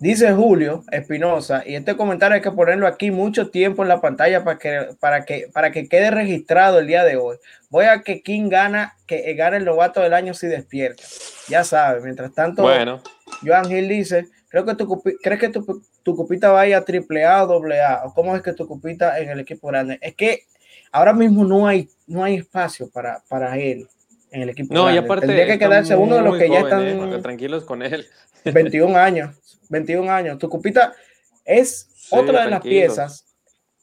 dice 0.00 0.32
Julio 0.32 0.82
Espinosa, 0.90 1.62
y 1.64 1.76
este 1.76 1.96
comentario 1.96 2.34
hay 2.34 2.40
que 2.40 2.50
ponerlo 2.50 2.86
aquí 2.86 3.10
mucho 3.10 3.50
tiempo 3.50 3.82
en 3.82 3.88
la 3.88 4.00
pantalla 4.00 4.42
para 4.42 4.58
que, 4.58 4.88
para 4.98 5.24
que, 5.24 5.48
para 5.52 5.70
que 5.70 5.88
quede 5.88 6.10
registrado 6.10 6.80
el 6.80 6.86
día 6.86 7.04
de 7.04 7.16
hoy. 7.16 7.36
Voy 7.68 7.84
a 7.84 8.02
que 8.02 8.22
King 8.22 8.48
gana, 8.48 8.96
que 9.06 9.32
gane 9.34 9.58
el 9.58 9.64
novato 9.64 10.00
del 10.00 10.14
año 10.14 10.34
si 10.34 10.48
despierta. 10.48 11.04
Ya 11.48 11.62
sabes, 11.62 12.02
mientras 12.02 12.34
tanto, 12.34 12.62
bueno. 12.62 13.02
Joan 13.44 13.66
Gil 13.66 13.88
dice, 13.88 14.26
creo 14.48 14.64
que 14.64 14.74
tu, 14.74 15.02
¿crees 15.22 15.38
que 15.38 15.50
tu, 15.50 15.82
tu 16.02 16.16
cupita 16.16 16.50
vaya 16.50 16.78
a 16.78 16.84
triple 16.84 17.24
A 17.24 17.44
o 17.44 17.46
doble 17.46 17.80
A? 17.80 18.02
¿O 18.04 18.14
cómo 18.14 18.34
es 18.34 18.42
que 18.42 18.54
tu 18.54 18.66
cupita 18.66 19.18
en 19.20 19.28
el 19.28 19.40
equipo 19.40 19.68
grande? 19.68 19.98
Es 20.00 20.14
que 20.14 20.44
ahora 20.90 21.12
mismo 21.12 21.44
no 21.44 21.66
hay, 21.66 21.88
no 22.06 22.24
hay 22.24 22.36
espacio 22.36 22.90
para, 22.90 23.22
para 23.28 23.58
él 23.58 23.86
en 24.30 24.42
el 24.42 24.48
equipo. 24.50 24.74
No, 24.74 24.92
y 24.92 24.96
aparte. 24.96 25.26
Tendría 25.26 25.46
que 25.46 25.58
quedarse 25.58 25.96
uno 25.96 26.16
de 26.16 26.22
los 26.22 26.38
que 26.38 26.48
ya 26.48 26.60
están. 26.60 27.22
Tranquilos 27.22 27.64
con 27.64 27.82
él. 27.82 28.06
21 28.44 28.96
años. 28.96 29.36
21 29.70 30.10
años. 30.12 30.38
Tu 30.38 30.48
cupita 30.48 30.92
es 31.44 31.88
otra 32.10 32.44
de 32.44 32.50
las 32.50 32.60
piezas. 32.60 33.24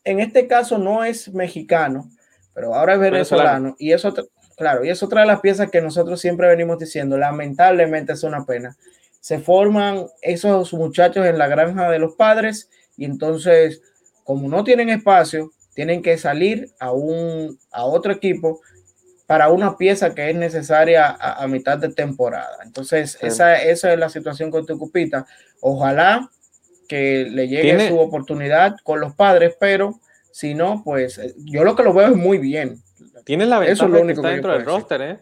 En 0.04 0.19
este 0.19 0.47
caso 0.47 0.78
no 0.78 1.04
es 1.04 1.34
mexicano, 1.34 2.10
pero 2.54 2.76
ahora 2.76 2.93
es 2.93 3.00
venezolano. 3.00 3.76
Y 3.80 3.91
es 3.91 4.06
otra, 4.06 4.23
claro, 4.56 4.86
y 4.86 4.89
es 4.89 5.02
otra 5.02 5.21
de 5.21 5.28
las 5.28 5.41
piezas 5.41 5.71
que 5.71 5.82
nosotros 5.82 6.21
siempre 6.21 6.47
venimos 6.47 6.78
diciendo. 6.78 7.17
Lamentablemente 7.17 8.13
es 8.13 8.23
una 8.23 8.45
pena. 8.45 8.78
Se 9.19 9.39
forman 9.39 10.06
esos 10.21 10.73
muchachos 10.73 11.26
en 11.26 11.38
la 11.38 11.47
granja 11.47 11.89
de 11.89 12.00
los 12.00 12.13
padres 12.13 12.69
y 12.95 13.06
entonces, 13.06 13.82
como 14.23 14.47
no 14.47 14.63
tienen 14.63 14.89
espacio, 14.89 15.52
tienen 15.73 16.02
que 16.02 16.17
salir 16.17 16.71
a, 16.80 16.91
un, 16.91 17.60
a 17.71 17.86
otro 17.86 18.12
equipo 18.12 18.62
para 19.28 19.50
una 19.50 19.78
pieza 19.78 20.16
que 20.16 20.30
es 20.30 20.36
necesaria 20.36 21.10
a, 21.20 21.46
mitad 21.48 21.78
de 21.78 21.90
temporada. 21.90 22.58
Entonces, 22.63 23.18
esa, 23.22 23.62
esa 23.62 23.92
es 23.92 24.00
la 24.00 24.10
situación 24.10 24.50
con 24.50 24.66
tu 24.66 24.80
cupita. 24.80 25.28
Ojalá 25.60 26.32
que 26.88 27.28
le 27.30 27.50
llegue 27.50 27.90
su 27.90 28.00
oportunidad 28.00 28.78
con 28.84 29.02
los 29.02 29.13
padres, 29.13 29.56
pero 29.60 30.00
si 30.32 30.54
no, 30.54 30.82
pues 30.84 31.18
eh, 31.18 31.36
yo 31.40 31.66
lo 31.66 31.76
que 31.76 31.84
lo 31.84 31.94
veo 31.94 32.08
es 32.08 32.16
muy 32.16 32.38
bien. 32.38 32.82
Tiene 33.26 33.46
la 33.46 33.60
ventaja 33.60 33.74
Eso 33.74 33.86
es 33.86 33.92
lo 33.92 34.02
único 34.02 34.22
que 34.22 34.28
está 34.28 34.34
dentro 34.34 34.54
del 34.54 34.66
roster, 34.66 35.02
¿eh? 35.02 35.20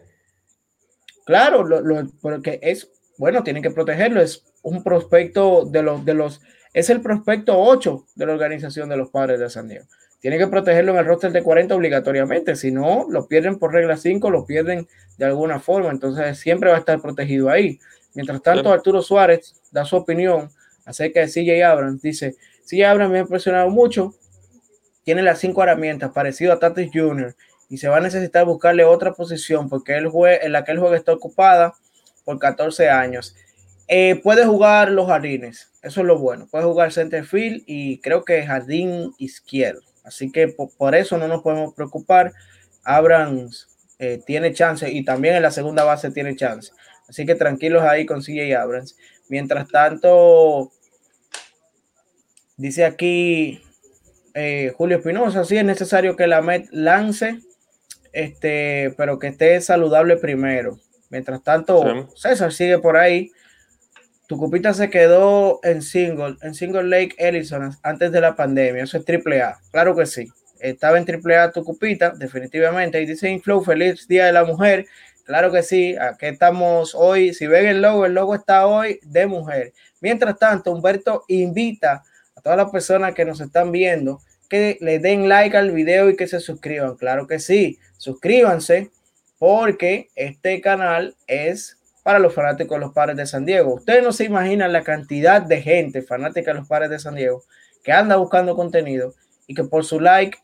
Claro, 1.24 1.64
lo, 1.64 2.06
porque 2.20 2.60
es, 2.62 2.88
bueno, 3.18 3.42
tienen 3.42 3.60
que 3.60 3.72
protegerlo, 3.72 4.20
es 4.20 4.44
un 4.62 4.84
prospecto 4.84 5.64
de 5.64 5.82
los, 5.82 6.04
de 6.04 6.14
los, 6.14 6.40
es 6.72 6.88
el 6.90 7.00
prospecto 7.00 7.58
8 7.58 8.06
de 8.14 8.26
la 8.26 8.32
organización 8.32 8.88
de 8.88 8.96
los 8.96 9.10
padres 9.10 9.40
de 9.40 9.50
San 9.50 9.66
Diego. 9.66 9.86
Tiene 10.20 10.38
que 10.38 10.46
protegerlo 10.46 10.92
en 10.92 10.98
el 10.98 11.04
roster 11.04 11.32
de 11.32 11.42
40 11.42 11.74
obligatoriamente, 11.74 12.56
si 12.56 12.70
no, 12.70 13.06
lo 13.08 13.28
pierden 13.28 13.58
por 13.58 13.72
regla 13.72 13.96
5, 13.96 14.30
lo 14.30 14.46
pierden 14.46 14.88
de 15.18 15.24
alguna 15.24 15.60
forma, 15.60 15.90
entonces 15.90 16.38
siempre 16.38 16.70
va 16.70 16.76
a 16.76 16.80
estar 16.80 17.00
protegido 17.00 17.50
ahí. 17.50 17.78
Mientras 18.14 18.42
tanto, 18.42 18.72
Arturo 18.72 19.02
Suárez 19.02 19.54
da 19.70 19.84
su 19.84 19.96
opinión 19.96 20.50
acerca 20.84 21.20
de 21.20 21.28
CJ 21.28 21.62
Abrams, 21.64 22.00
dice, 22.00 22.36
CJ 22.64 22.86
Abrams 22.86 23.12
me 23.12 23.18
ha 23.18 23.22
impresionado 23.22 23.68
mucho, 23.68 24.14
tiene 25.04 25.22
las 25.22 25.38
cinco 25.38 25.62
herramientas, 25.62 26.12
parecido 26.12 26.52
a 26.52 26.58
Tatis 26.58 26.90
Jr., 26.92 27.36
y 27.68 27.78
se 27.78 27.88
va 27.88 27.98
a 27.98 28.00
necesitar 28.00 28.44
buscarle 28.44 28.84
otra 28.84 29.12
posición 29.12 29.68
porque 29.68 29.96
él 29.96 30.08
en 30.40 30.52
la 30.52 30.64
que 30.64 30.72
él 30.72 30.78
juega 30.78 30.96
está 30.96 31.12
ocupada 31.12 31.74
por 32.24 32.38
14 32.38 32.88
años. 32.88 33.34
Eh, 33.88 34.20
puede 34.22 34.44
jugar 34.44 34.90
los 34.90 35.06
jardines, 35.06 35.72
eso 35.82 36.00
es 36.00 36.06
lo 36.06 36.18
bueno. 36.18 36.48
Puede 36.50 36.64
jugar 36.64 36.92
center 36.92 37.24
field 37.24 37.62
y 37.66 38.00
creo 38.00 38.24
que 38.24 38.44
jardín 38.44 39.12
izquierdo. 39.18 39.82
Así 40.06 40.30
que 40.30 40.48
por, 40.48 40.94
eso 40.94 41.18
no 41.18 41.26
nos 41.26 41.42
podemos 41.42 41.74
preocupar. 41.74 42.32
Abrams 42.84 43.68
eh, 43.98 44.22
tiene 44.24 44.54
chance 44.54 44.90
y 44.90 45.04
también 45.04 45.34
en 45.34 45.42
la 45.42 45.50
segunda 45.50 45.82
base 45.82 46.12
tiene 46.12 46.36
chance. 46.36 46.70
Así 47.08 47.26
que 47.26 47.34
tranquilos 47.34 47.82
ahí 47.82 48.06
con 48.06 48.22
CJ 48.22 48.54
Abrams. 48.56 48.96
Mientras 49.28 49.68
tanto, 49.68 50.70
dice 52.56 52.84
aquí 52.84 53.60
eh, 54.34 54.72
Julio 54.76 54.98
Espinosa, 54.98 55.44
sí 55.44 55.56
es 55.56 55.64
necesario 55.64 56.14
que 56.14 56.28
la 56.28 56.40
Met 56.40 56.68
lance, 56.70 57.40
este, 58.12 58.94
pero 58.96 59.18
que 59.18 59.26
esté 59.26 59.60
saludable 59.60 60.16
primero. 60.16 60.78
Mientras 61.10 61.42
tanto, 61.42 62.08
César 62.14 62.52
sigue 62.52 62.78
por 62.78 62.96
ahí. 62.96 63.32
Tu 64.26 64.36
cupita 64.36 64.74
se 64.74 64.90
quedó 64.90 65.60
en 65.62 65.82
single, 65.82 66.36
en 66.42 66.54
single 66.54 66.84
Lake 66.84 67.14
Ellison 67.18 67.70
antes 67.82 68.10
de 68.10 68.20
la 68.20 68.34
pandemia. 68.34 68.82
Eso 68.82 68.98
es 68.98 69.04
triple 69.04 69.40
A. 69.40 69.56
Claro 69.70 69.94
que 69.94 70.06
sí. 70.06 70.26
Estaba 70.58 70.98
en 70.98 71.04
triple 71.04 71.36
A 71.36 71.52
tu 71.52 71.62
cupita, 71.62 72.10
definitivamente. 72.10 73.00
Y 73.00 73.06
dice 73.06 73.30
Inflow, 73.30 73.62
feliz 73.62 74.08
Día 74.08 74.26
de 74.26 74.32
la 74.32 74.44
Mujer. 74.44 74.86
Claro 75.24 75.52
que 75.52 75.62
sí. 75.62 75.94
Aquí 75.96 76.26
estamos 76.26 76.94
hoy. 76.94 77.34
Si 77.34 77.46
ven 77.46 77.66
el 77.66 77.82
logo, 77.82 78.04
el 78.04 78.14
logo 78.14 78.34
está 78.34 78.66
hoy 78.66 78.98
de 79.04 79.26
mujer. 79.26 79.72
Mientras 80.00 80.38
tanto, 80.38 80.72
Humberto 80.72 81.24
invita 81.28 82.02
a 82.34 82.40
todas 82.40 82.56
las 82.56 82.70
personas 82.70 83.14
que 83.14 83.24
nos 83.24 83.40
están 83.40 83.70
viendo 83.70 84.20
que 84.48 84.78
le 84.80 84.98
den 84.98 85.28
like 85.28 85.56
al 85.56 85.70
video 85.70 86.10
y 86.10 86.16
que 86.16 86.26
se 86.26 86.40
suscriban. 86.40 86.96
Claro 86.96 87.26
que 87.26 87.38
sí. 87.38 87.78
Suscríbanse 87.96 88.90
porque 89.38 90.08
este 90.14 90.60
canal 90.60 91.14
es 91.26 91.75
para 92.06 92.20
los 92.20 92.34
fanáticos 92.34 92.76
de 92.76 92.86
los 92.86 92.92
padres 92.92 93.16
de 93.16 93.26
San 93.26 93.44
Diego. 93.44 93.74
Ustedes 93.74 94.00
no 94.00 94.12
se 94.12 94.22
imaginan 94.22 94.72
la 94.72 94.84
cantidad 94.84 95.42
de 95.42 95.60
gente 95.60 96.02
fanática 96.02 96.52
de 96.52 96.60
los 96.60 96.68
padres 96.68 96.88
de 96.88 97.00
San 97.00 97.16
Diego 97.16 97.42
que 97.82 97.90
anda 97.90 98.14
buscando 98.14 98.54
contenido 98.54 99.12
y 99.48 99.56
que 99.56 99.64
por 99.64 99.84
su 99.84 99.98
like 99.98 100.38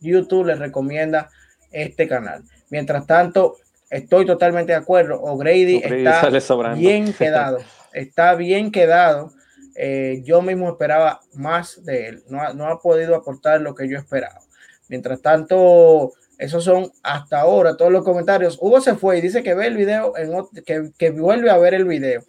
YouTube 0.00 0.46
les 0.46 0.58
recomienda 0.58 1.28
este 1.70 2.08
canal. 2.08 2.44
Mientras 2.70 3.06
tanto, 3.06 3.58
estoy 3.90 4.24
totalmente 4.24 4.72
de 4.72 4.78
acuerdo. 4.78 5.20
O'Grady 5.20 5.82
está 5.84 6.30
bien 6.72 7.12
quedado. 7.18 7.58
Está 7.92 8.34
bien 8.34 8.72
quedado. 8.72 9.32
Eh, 9.74 10.22
yo 10.24 10.40
mismo 10.40 10.70
esperaba 10.70 11.20
más 11.34 11.84
de 11.84 12.08
él. 12.08 12.22
No, 12.30 12.54
no 12.54 12.68
ha 12.68 12.80
podido 12.80 13.16
aportar 13.16 13.60
lo 13.60 13.74
que 13.74 13.86
yo 13.86 13.98
esperaba. 13.98 14.40
Mientras 14.88 15.20
tanto, 15.20 16.14
esos 16.38 16.64
son 16.64 16.92
hasta 17.02 17.40
ahora 17.40 17.76
todos 17.76 17.92
los 17.92 18.04
comentarios. 18.04 18.58
Hugo 18.60 18.80
se 18.80 18.94
fue 18.94 19.18
y 19.18 19.20
dice 19.20 19.42
que 19.42 19.54
ve 19.54 19.66
el 19.66 19.76
video, 19.76 20.16
en, 20.16 20.32
que, 20.64 20.90
que 20.98 21.10
vuelve 21.10 21.50
a 21.50 21.58
ver 21.58 21.74
el 21.74 21.84
video. 21.84 22.22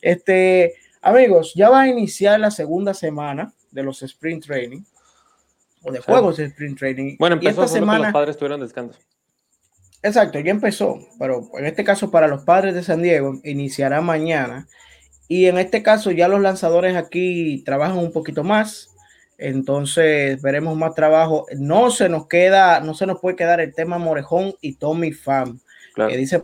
Este, 0.00 0.74
amigos, 1.02 1.52
ya 1.54 1.68
va 1.68 1.82
a 1.82 1.88
iniciar 1.88 2.40
la 2.40 2.50
segunda 2.50 2.94
semana 2.94 3.52
de 3.70 3.82
los 3.82 4.02
sprint 4.02 4.46
training 4.46 4.82
o 5.82 5.92
de 5.92 6.00
juegos 6.00 6.38
de 6.38 6.46
sprint 6.46 6.78
training. 6.78 7.16
Bueno, 7.18 7.34
empezó 7.34 7.62
y 7.62 7.64
esta 7.64 7.78
semana. 7.78 8.04
Los 8.04 8.12
padres 8.12 8.36
tuvieron 8.36 8.60
descanso. 8.60 8.98
Exacto, 10.02 10.40
ya 10.40 10.50
empezó, 10.50 10.98
pero 11.18 11.50
en 11.58 11.66
este 11.66 11.84
caso 11.84 12.10
para 12.10 12.26
los 12.26 12.44
padres 12.44 12.74
de 12.74 12.82
San 12.82 13.02
Diego 13.02 13.38
iniciará 13.44 14.00
mañana. 14.00 14.66
Y 15.28 15.46
en 15.46 15.58
este 15.58 15.82
caso 15.82 16.10
ya 16.10 16.26
los 16.26 16.40
lanzadores 16.40 16.96
aquí 16.96 17.62
trabajan 17.64 17.98
un 17.98 18.10
poquito 18.10 18.42
más. 18.42 18.89
Entonces 19.40 20.40
veremos 20.42 20.76
más 20.76 20.94
trabajo. 20.94 21.46
No 21.56 21.90
se 21.90 22.10
nos 22.10 22.28
queda, 22.28 22.80
no 22.80 22.92
se 22.92 23.06
nos 23.06 23.20
puede 23.20 23.36
quedar 23.36 23.58
el 23.60 23.74
tema 23.74 23.96
Morejón 23.96 24.54
y 24.60 24.74
Tommy 24.74 25.12
Fan. 25.12 25.58
Que 25.96 26.16
dice 26.16 26.42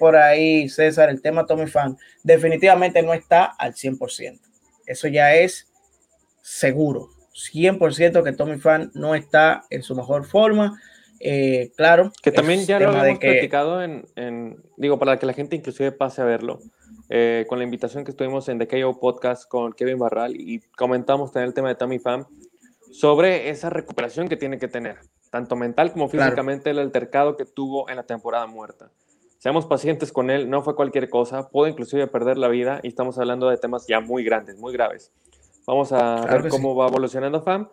por 0.00 0.16
ahí 0.16 0.68
César, 0.68 1.10
el 1.10 1.22
tema 1.22 1.46
Tommy 1.46 1.68
Fan 1.68 1.96
definitivamente 2.24 3.02
no 3.02 3.14
está 3.14 3.44
al 3.44 3.74
100%. 3.74 4.40
Eso 4.86 5.06
ya 5.06 5.34
es 5.36 5.72
seguro. 6.42 7.08
100% 7.34 8.24
que 8.24 8.32
Tommy 8.32 8.58
Fan 8.58 8.90
no 8.94 9.14
está 9.14 9.62
en 9.70 9.84
su 9.84 9.94
mejor 9.94 10.24
forma. 10.26 10.80
Eh, 11.20 11.70
claro. 11.76 12.12
Que 12.20 12.32
también 12.32 12.66
ya 12.66 12.80
lo 12.80 12.90
hemos 12.90 13.18
platicado 13.20 13.82
en, 13.82 14.06
en, 14.16 14.60
digo, 14.76 14.98
para 14.98 15.20
que 15.20 15.26
la 15.26 15.34
gente 15.34 15.54
inclusive 15.54 15.92
pase 15.92 16.20
a 16.20 16.24
verlo. 16.24 16.58
Eh, 17.10 17.46
con 17.48 17.58
la 17.58 17.64
invitación 17.64 18.04
que 18.04 18.10
estuvimos 18.10 18.48
en 18.48 18.58
The 18.58 18.68
KO 18.68 19.00
Podcast 19.00 19.48
con 19.48 19.72
Kevin 19.72 19.98
Barral 19.98 20.36
y 20.36 20.60
comentamos 20.76 21.32
también 21.32 21.48
el 21.48 21.54
tema 21.54 21.68
de 21.68 21.74
Tommy 21.74 21.98
Pham 21.98 22.26
sobre 22.92 23.48
esa 23.48 23.70
recuperación 23.70 24.28
que 24.28 24.36
tiene 24.36 24.58
que 24.58 24.68
tener, 24.68 24.98
tanto 25.30 25.56
mental 25.56 25.92
como 25.92 26.08
físicamente, 26.08 26.70
el 26.70 26.78
altercado 26.78 27.36
que 27.36 27.46
tuvo 27.46 27.88
en 27.88 27.96
la 27.96 28.02
temporada 28.02 28.46
muerta. 28.46 28.90
Seamos 29.38 29.66
pacientes 29.66 30.12
con 30.12 30.30
él, 30.30 30.50
no 30.50 30.62
fue 30.62 30.74
cualquier 30.74 31.08
cosa, 31.08 31.48
pudo 31.48 31.68
inclusive 31.68 32.08
perder 32.08 32.36
la 32.36 32.48
vida 32.48 32.80
y 32.82 32.88
estamos 32.88 33.18
hablando 33.18 33.48
de 33.48 33.56
temas 33.56 33.86
ya 33.86 34.00
muy 34.00 34.24
grandes, 34.24 34.58
muy 34.58 34.72
graves. 34.72 35.12
Vamos 35.66 35.92
a 35.92 36.26
ver 36.26 36.48
cómo 36.48 36.74
va 36.74 36.88
evolucionando 36.88 37.42
Pham, 37.42 37.68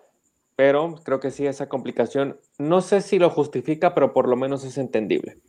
pero 0.56 0.96
creo 1.04 1.20
que 1.20 1.32
sí, 1.32 1.46
esa 1.46 1.68
complicación, 1.68 2.40
no 2.58 2.82
sé 2.82 3.02
si 3.02 3.20
lo 3.20 3.30
justifica, 3.30 3.94
pero 3.94 4.14
por 4.14 4.30
lo 4.30 4.36
menos 4.38 4.64
es 4.64 4.78
entendible. 4.78 5.40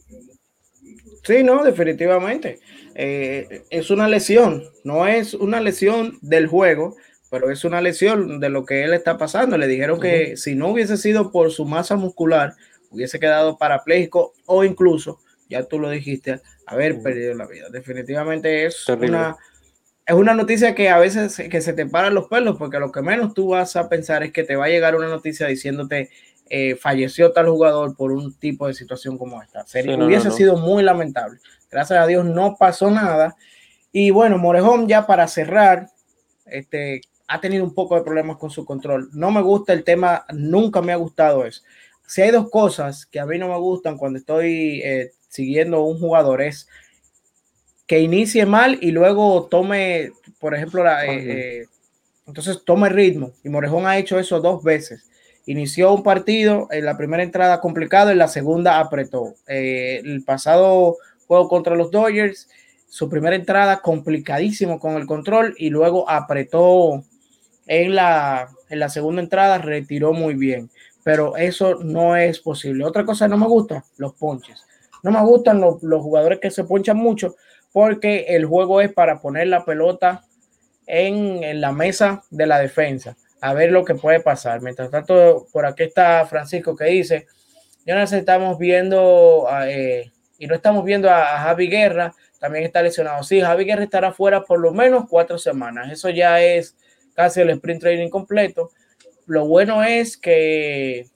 Sí, 1.26 1.42
no, 1.42 1.64
definitivamente. 1.64 2.60
Eh, 2.94 3.62
es 3.70 3.90
una 3.90 4.06
lesión, 4.08 4.62
no 4.84 5.06
es 5.06 5.34
una 5.34 5.60
lesión 5.60 6.18
del 6.22 6.46
juego, 6.46 6.96
pero 7.30 7.50
es 7.50 7.64
una 7.64 7.80
lesión 7.80 8.38
de 8.38 8.48
lo 8.48 8.64
que 8.64 8.84
él 8.84 8.94
está 8.94 9.18
pasando. 9.18 9.58
Le 9.58 9.66
dijeron 9.66 10.00
que 10.00 10.36
si 10.36 10.54
no 10.54 10.68
hubiese 10.68 10.96
sido 10.96 11.32
por 11.32 11.50
su 11.50 11.64
masa 11.64 11.96
muscular, 11.96 12.54
hubiese 12.90 13.18
quedado 13.18 13.58
parapléjico 13.58 14.32
o 14.46 14.64
incluso 14.64 15.18
ya 15.48 15.64
tú 15.64 15.78
lo 15.78 15.90
dijiste, 15.90 16.40
haber 16.66 17.00
perdido 17.02 17.34
la 17.34 17.46
vida. 17.46 17.68
Definitivamente 17.70 18.66
es 18.66 18.88
una, 18.88 19.36
es 20.06 20.14
una 20.14 20.34
noticia 20.34 20.74
que 20.74 20.88
a 20.88 20.98
veces 20.98 21.36
que 21.50 21.60
se 21.60 21.72
te 21.72 21.86
paran 21.86 22.14
los 22.14 22.28
pelos, 22.28 22.56
porque 22.56 22.78
lo 22.78 22.90
que 22.90 23.02
menos 23.02 23.34
tú 23.34 23.48
vas 23.48 23.76
a 23.76 23.88
pensar 23.88 24.22
es 24.22 24.32
que 24.32 24.44
te 24.44 24.56
va 24.56 24.66
a 24.66 24.68
llegar 24.68 24.96
una 24.96 25.08
noticia 25.08 25.46
diciéndote 25.46 26.10
eh, 26.48 26.76
falleció 26.76 27.32
tal 27.32 27.48
jugador 27.48 27.96
por 27.96 28.12
un 28.12 28.34
tipo 28.34 28.66
de 28.66 28.74
situación 28.74 29.18
como 29.18 29.42
esta. 29.42 29.66
Sería, 29.66 29.96
hubiese 29.96 30.30
sido 30.30 30.56
muy 30.56 30.82
lamentable. 30.82 31.38
Gracias 31.70 31.98
a 31.98 32.06
Dios 32.06 32.24
no 32.24 32.56
pasó 32.58 32.90
nada. 32.90 33.36
Y 33.92 34.10
bueno, 34.10 34.38
Morejón 34.38 34.88
ya 34.88 35.06
para 35.06 35.26
cerrar, 35.26 35.90
este, 36.46 37.00
ha 37.28 37.40
tenido 37.40 37.64
un 37.64 37.74
poco 37.74 37.96
de 37.96 38.02
problemas 38.02 38.36
con 38.36 38.50
su 38.50 38.64
control. 38.64 39.08
No 39.12 39.30
me 39.30 39.42
gusta 39.42 39.72
el 39.72 39.84
tema, 39.84 40.24
nunca 40.32 40.82
me 40.82 40.92
ha 40.92 40.96
gustado 40.96 41.44
eso. 41.44 41.62
Si 42.06 42.22
hay 42.22 42.30
dos 42.30 42.50
cosas 42.50 43.06
que 43.06 43.18
a 43.18 43.26
mí 43.26 43.38
no 43.38 43.48
me 43.48 43.58
gustan 43.58 43.96
cuando 43.96 44.18
estoy 44.18 44.80
eh, 44.84 45.12
siguiendo 45.28 45.82
un 45.82 45.98
jugador 45.98 46.40
es 46.42 46.68
que 47.86 48.00
inicie 48.00 48.46
mal 48.46 48.78
y 48.80 48.90
luego 48.90 49.46
tome, 49.50 50.12
por 50.38 50.54
ejemplo, 50.54 50.84
la, 50.84 51.06
eh, 51.06 51.60
eh, 51.60 51.66
entonces 52.26 52.62
tome 52.64 52.88
ritmo. 52.88 53.32
Y 53.44 53.48
Morejón 53.48 53.86
ha 53.86 53.98
hecho 53.98 54.18
eso 54.18 54.40
dos 54.40 54.62
veces. 54.62 55.08
Inició 55.46 55.94
un 55.94 56.02
partido, 56.02 56.68
en 56.70 56.84
la 56.84 56.96
primera 56.96 57.22
entrada 57.22 57.60
complicado, 57.60 58.10
en 58.10 58.18
la 58.18 58.28
segunda 58.28 58.80
apretó. 58.80 59.34
el 59.46 60.22
pasado 60.24 60.96
juego 61.26 61.48
contra 61.48 61.76
los 61.76 61.90
Dodgers, 61.90 62.48
su 62.88 63.08
primera 63.08 63.36
entrada 63.36 63.80
complicadísimo 63.80 64.78
con 64.78 64.94
el 64.94 65.06
control 65.06 65.54
y 65.58 65.70
luego 65.70 66.08
apretó 66.08 67.04
en 67.66 67.94
la, 67.94 68.48
en 68.68 68.80
la 68.80 68.88
segunda 68.88 69.22
entrada, 69.22 69.58
retiró 69.58 70.12
muy 70.12 70.34
bien. 70.34 70.70
Pero 71.02 71.36
eso 71.36 71.76
no 71.76 72.16
es 72.16 72.40
posible. 72.40 72.84
Otra 72.84 73.04
cosa 73.04 73.28
no 73.28 73.36
me 73.36 73.46
gusta, 73.46 73.84
los 73.96 74.14
ponches. 74.14 74.64
No 75.02 75.12
me 75.12 75.22
gustan 75.22 75.60
los, 75.60 75.78
jugadores 75.80 76.40
que 76.40 76.50
se 76.50 76.64
ponchan 76.64 76.96
mucho 76.96 77.36
porque 77.72 78.26
el 78.28 78.44
juego 78.44 78.80
es 78.80 78.92
para 78.92 79.20
poner 79.20 79.48
la 79.48 79.64
pelota 79.64 80.24
en, 80.86 81.60
la 81.60 81.72
mesa 81.72 82.24
de 82.30 82.46
la 82.46 82.58
defensa, 82.58 83.16
a 83.46 83.54
ver 83.54 83.70
lo 83.70 83.84
que 83.84 83.94
puede 83.94 84.20
pasar. 84.20 84.60
Mientras 84.60 84.90
tanto, 84.90 85.46
por 85.52 85.66
aquí 85.66 85.84
está 85.84 86.26
Francisco 86.26 86.74
que 86.74 86.86
dice, 86.86 87.26
ya 87.84 87.94
nos 87.94 88.12
estamos 88.12 88.58
viendo 88.58 89.46
eh, 89.64 90.10
y 90.36 90.48
no 90.48 90.56
estamos 90.56 90.84
viendo 90.84 91.08
a, 91.08 91.38
Javi 91.38 91.68
Guerra, 91.68 92.12
también 92.40 92.64
está 92.64 92.82
lesionado. 92.82 93.22
Sí, 93.22 93.40
Javi 93.40 93.64
Guerra 93.64 93.84
estará 93.84 94.12
fuera 94.12 94.42
por 94.42 94.58
lo 94.58 94.72
menos 94.72 95.04
cuatro 95.08 95.38
semanas. 95.38 95.92
Eso 95.92 96.10
ya 96.10 96.42
es 96.42 96.76
casi 97.14 97.40
el 97.40 97.50
sprint 97.50 97.82
training 97.82 98.08
completo. 98.08 98.72
Lo 99.26 99.46
bueno 99.46 99.84
es 99.84 100.16
que 100.16 101.06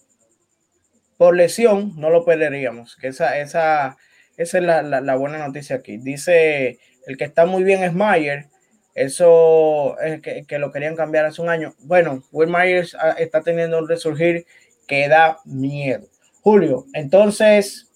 por 1.16 1.34
lesión 1.34 1.92
no 1.96 2.10
lo 2.10 2.24
perderíamos, 2.24 2.96
que 2.96 3.08
esa, 3.08 3.38
esa, 3.40 3.96
esa 4.36 4.58
es 4.58 4.64
la, 4.64 5.16
buena 5.16 5.38
noticia 5.38 5.76
aquí. 5.76 5.96
Dice, 5.96 6.78
el 7.06 7.16
que 7.16 7.24
está 7.24 7.44
muy 7.44 7.64
bien 7.64 7.82
es 7.82 7.92
Mayer, 7.92 8.46
eso 8.94 9.98
es 10.00 10.20
que, 10.22 10.58
lo 10.58 10.72
querían 10.72 10.96
cambiar 10.96 11.26
hace 11.26 11.42
un 11.42 11.48
año. 11.48 11.74
Bueno, 11.80 12.22
Will 12.32 12.50
Myers 12.50 12.94
ah, 12.94 13.14
está 13.18 13.42
teniendo 13.42 13.78
un 13.78 13.88
resurgir 13.88 14.46
que 14.86 15.08
da 15.08 15.38
miedo. 15.44 16.06
Julio, 16.42 16.86
entonces, 16.94 17.90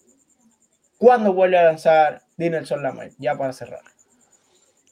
¿cuándo 0.98 1.32
vuelve 1.32 1.58
a 1.58 1.64
lanzar 1.64 2.22
Dinelson 2.36 2.82
Lamer? 2.82 3.12
Ya 3.18 3.36
para 3.36 3.52
cerrar. 3.52 3.82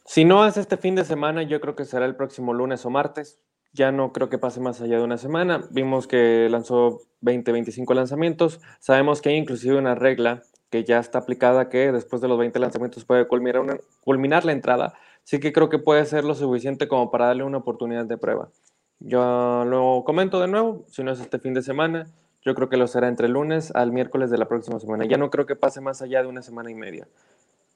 Si 0.04 0.24
no 0.24 0.46
es 0.46 0.56
este 0.56 0.76
fin 0.76 0.94
de 0.94 1.04
semana, 1.04 1.42
yo 1.42 1.60
creo 1.60 1.76
que 1.76 1.84
será 1.84 2.06
el 2.06 2.16
próximo 2.16 2.52
lunes 2.52 2.84
o 2.84 2.90
martes 2.90 3.38
ya 3.72 3.90
no 3.90 4.12
creo 4.12 4.28
que 4.28 4.38
pase 4.38 4.60
más 4.60 4.80
allá 4.80 4.98
de 4.98 5.04
una 5.04 5.18
semana. 5.18 5.64
Vimos 5.70 6.06
que 6.06 6.48
lanzó 6.50 7.00
20, 7.20 7.52
25 7.52 7.94
lanzamientos. 7.94 8.60
Sabemos 8.80 9.22
que 9.22 9.30
hay 9.30 9.36
inclusive 9.36 9.76
una 9.76 9.94
regla 9.94 10.42
que 10.70 10.84
ya 10.84 10.98
está 10.98 11.18
aplicada 11.18 11.68
que 11.68 11.92
después 11.92 12.22
de 12.22 12.28
los 12.28 12.38
20 12.38 12.58
lanzamientos 12.58 13.04
puede 13.04 13.26
culminar, 13.26 13.80
culminar 14.04 14.44
la 14.44 14.52
entrada. 14.52 14.94
Así 15.24 15.40
que 15.40 15.52
creo 15.52 15.68
que 15.68 15.78
puede 15.78 16.04
ser 16.06 16.24
lo 16.24 16.34
suficiente 16.34 16.88
como 16.88 17.10
para 17.10 17.26
darle 17.26 17.44
una 17.44 17.58
oportunidad 17.58 18.04
de 18.04 18.18
prueba. 18.18 18.50
Yo 18.98 19.64
lo 19.64 20.02
comento 20.04 20.40
de 20.40 20.48
nuevo, 20.48 20.84
si 20.88 21.02
no 21.02 21.12
es 21.12 21.20
este 21.20 21.38
fin 21.38 21.54
de 21.54 21.62
semana, 21.62 22.06
yo 22.44 22.54
creo 22.54 22.68
que 22.68 22.76
lo 22.76 22.86
será 22.86 23.08
entre 23.08 23.26
el 23.26 23.32
lunes 23.32 23.72
al 23.74 23.92
miércoles 23.92 24.30
de 24.30 24.38
la 24.38 24.48
próxima 24.48 24.78
semana. 24.80 25.04
Ya 25.04 25.16
no 25.16 25.30
creo 25.30 25.46
que 25.46 25.56
pase 25.56 25.80
más 25.80 26.02
allá 26.02 26.22
de 26.22 26.28
una 26.28 26.42
semana 26.42 26.70
y 26.70 26.74
media. 26.74 27.06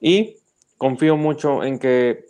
Y 0.00 0.36
confío 0.76 1.16
mucho 1.16 1.64
en 1.64 1.78
que 1.78 2.26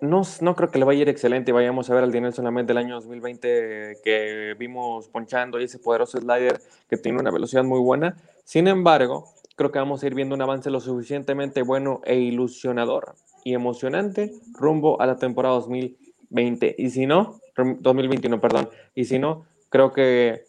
no, 0.00 0.22
no 0.40 0.56
creo 0.56 0.70
que 0.70 0.78
le 0.78 0.84
vaya 0.84 1.00
a 1.00 1.02
ir 1.02 1.08
excelente. 1.08 1.52
Vayamos 1.52 1.90
a 1.90 1.94
ver 1.94 2.04
al 2.04 2.12
Dinero 2.12 2.32
solamente 2.32 2.70
del 2.72 2.78
año 2.78 2.94
2020 2.94 3.98
que 4.02 4.54
vimos 4.58 5.08
ponchando 5.08 5.60
y 5.60 5.64
ese 5.64 5.78
poderoso 5.78 6.18
slider 6.18 6.60
que 6.88 6.96
tiene 6.96 7.20
una 7.20 7.30
velocidad 7.30 7.64
muy 7.64 7.80
buena. 7.80 8.16
Sin 8.44 8.68
embargo, 8.68 9.28
creo 9.56 9.70
que 9.70 9.78
vamos 9.78 10.02
a 10.02 10.06
ir 10.06 10.14
viendo 10.14 10.34
un 10.34 10.42
avance 10.42 10.70
lo 10.70 10.80
suficientemente 10.80 11.62
bueno 11.62 12.00
e 12.04 12.16
ilusionador 12.16 13.14
y 13.44 13.54
emocionante 13.54 14.32
rumbo 14.52 15.00
a 15.00 15.06
la 15.06 15.16
temporada 15.16 15.54
2020. 15.56 16.76
Y 16.78 16.90
si 16.90 17.06
no, 17.06 17.40
2021, 17.56 18.40
perdón. 18.40 18.68
Y 18.94 19.04
si 19.04 19.18
no, 19.18 19.46
creo 19.68 19.92
que 19.92 20.44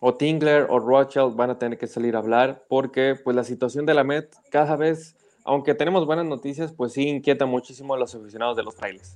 o 0.00 0.14
Tingler 0.14 0.66
o 0.68 0.78
Rothschild 0.78 1.34
van 1.34 1.50
a 1.50 1.58
tener 1.58 1.78
que 1.78 1.86
salir 1.86 2.14
a 2.16 2.18
hablar 2.18 2.64
porque 2.68 3.14
pues 3.22 3.34
la 3.34 3.44
situación 3.44 3.86
de 3.86 3.94
la 3.94 4.04
Met 4.04 4.34
cada 4.50 4.76
vez 4.76 5.16
aunque 5.44 5.74
tenemos 5.74 6.06
buenas 6.06 6.24
noticias, 6.24 6.72
pues 6.72 6.94
sí 6.94 7.06
inquieta 7.06 7.44
muchísimo 7.46 7.94
a 7.94 7.98
los 7.98 8.14
aficionados 8.14 8.56
de 8.56 8.62
los 8.62 8.74
trailers. 8.74 9.14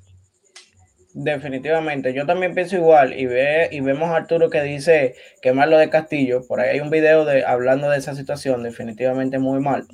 Definitivamente, 1.15 2.13
yo 2.13 2.27
también 2.27 2.55
pienso 2.55 2.77
igual 2.77 3.19
y 3.19 3.25
ve 3.25 3.69
y 3.73 3.81
vemos 3.81 4.11
a 4.11 4.17
Arturo 4.17 4.51
que 4.51 4.63
dice 4.63 5.15
que 5.41 5.55
mal 5.55 5.71
lo 5.71 5.79
de 5.79 5.89
Castillo, 5.89 6.47
por 6.47 6.61
ahí 6.61 6.75
hay 6.75 6.81
un 6.81 6.91
video 6.91 7.25
de 7.25 7.45
hablando 7.45 7.89
de 7.89 7.97
esa 7.97 8.15
situación, 8.15 8.63
definitivamente 8.63 9.39
muy 9.39 9.59
mal. 9.59 9.87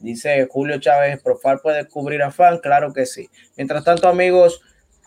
Dice 0.00 0.46
Julio 0.50 0.78
Chávez, 0.78 1.22
Profar 1.22 1.62
puede 1.62 1.86
cubrir 1.86 2.22
a 2.22 2.30
fan, 2.30 2.58
claro 2.58 2.92
que 2.92 3.06
sí. 3.06 3.30
Mientras 3.56 3.82
tanto, 3.82 4.08
amigos, 4.08 4.60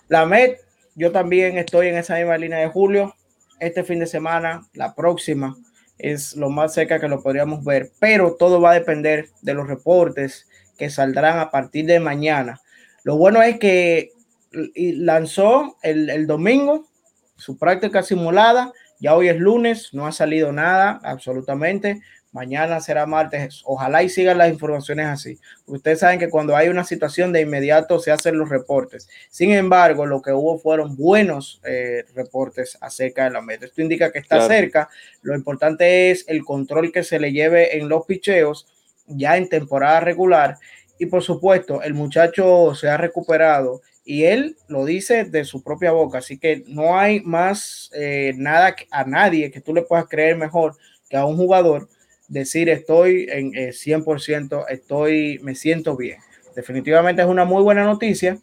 la 0.08 0.26
MED, 0.26 0.56
yo 0.95 1.12
también 1.12 1.60
estoy 1.60 1.89
en 1.89 1.97
esa 1.97 2.15
misma 2.17 2.38
línea 2.38 2.60
de 2.60 2.67
Julio. 2.67 3.13
Este 3.60 3.84
fin 3.84 4.00
de 4.00 4.08
semana, 4.08 4.67
la 4.74 4.95
próxima, 4.95 5.56
es 6.00 6.36
lo 6.36 6.50
más 6.50 6.74
cerca 6.74 7.00
que 7.00 7.08
lo 7.08 7.21
podríamos 7.21 7.63
ver, 7.63 7.91
pero 8.00 8.36
todo 8.38 8.60
va 8.60 8.71
a 8.71 8.74
depender 8.74 9.28
de 9.43 9.54
los 9.54 9.67
reportes 9.67 10.47
que 10.78 10.89
saldrán 10.89 11.38
a 11.38 11.52
partir 11.52 11.86
de 11.86 12.00
mañana. 12.00 12.60
Lo 13.04 13.17
bueno 13.17 13.43
es 13.43 13.60
que 13.60 14.12
lanzó 14.52 15.78
el, 15.82 16.28
domingo 16.28 16.88
su 17.36 17.58
práctica 17.58 18.04
simulada. 18.04 18.72
Ya 19.00 19.16
hoy 19.16 19.30
es 19.30 19.38
lunes, 19.38 19.94
no 19.94 20.06
ha 20.06 20.12
salido 20.12 20.52
nada 20.52 21.00
absolutamente. 21.04 22.02
Mañana 22.32 22.80
será 22.80 23.06
martes. 23.06 23.62
Ojalá 23.66 24.04
y 24.04 24.10
sigan 24.10 24.38
las 24.38 24.50
informaciones 24.50 25.08
así. 25.08 25.40
Ustedes 25.66 26.00
saben 26.00 26.20
que 26.20 26.30
cuando 26.30 26.56
hay 26.56 26.70
una 26.70 26.86
situación 26.86 27.34
de 27.34 27.42
inmediato 27.42 28.00
se 28.00 28.12
hacen 28.12 28.38
los 28.38 28.48
reportes. 28.48 29.10
Sin 29.30 29.52
embargo, 29.52 30.06
lo 30.06 30.22
que 30.22 30.32
hubo 30.32 30.58
fueron 30.58 30.96
buenos 30.96 31.60
eh, 31.66 32.06
reportes 32.16 32.78
acerca 32.80 33.26
de 33.26 33.32
la 33.32 33.42
meta. 33.42 33.66
Esto 33.66 33.82
indica 33.82 34.12
que 34.12 34.20
está 34.20 34.48
cerca. 34.48 34.88
Lo 35.24 35.36
importante 35.36 36.12
es 36.12 36.24
el 36.28 36.46
control 36.46 36.92
que 36.94 37.04
se 37.04 37.20
le 37.20 37.34
lleve 37.34 37.78
en 37.78 37.90
los 37.90 38.06
picheos 38.06 38.68
ya 39.08 39.36
en 39.36 39.50
temporada 39.50 40.00
regular. 40.00 40.58
Y 41.00 41.08
por 41.08 41.24
supuesto, 41.24 41.82
el 41.82 41.96
muchacho 41.96 42.76
se 42.76 42.88
ha 42.88 42.96
recuperado 42.96 43.82
y 44.04 44.24
él 44.24 44.58
lo 44.68 44.86
dice 44.86 45.26
de 45.26 45.46
su 45.46 45.64
propia 45.64 45.92
boca. 45.92 46.20
Así 46.20 46.38
que 46.38 46.64
no 46.68 46.98
hay 46.98 47.22
más 47.22 47.90
eh, 47.94 48.34
nada 48.36 48.76
a 48.92 49.04
nadie 49.06 49.52
que 49.52 49.62
tú 49.62 49.74
le 49.74 49.84
puedas 49.84 50.08
creer 50.08 50.38
mejor 50.38 50.76
que 51.10 51.18
a 51.18 51.26
un 51.26 51.38
jugador 51.38 51.90
decir 52.28 52.70
estoy 52.70 53.28
en 53.30 53.52
100%, 53.52 54.62
eh, 54.62 54.66
estoy, 54.70 55.40
me 55.44 55.56
siento 55.56 55.96
bien. 55.98 56.18
Definitivamente 56.56 57.22
es 57.22 57.28
una 57.28 57.46
muy 57.46 57.62
buena 57.64 57.84
noticia. 57.84 58.40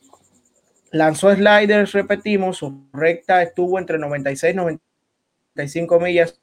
Lanzó 0.91 1.35
sliders, 1.35 1.93
repetimos, 1.93 2.59
su 2.59 2.87
recta 2.93 3.43
estuvo 3.43 3.79
entre 3.79 3.99
96 3.99 4.55
y 4.55 4.57
95 4.57 6.01
millas 6.01 6.41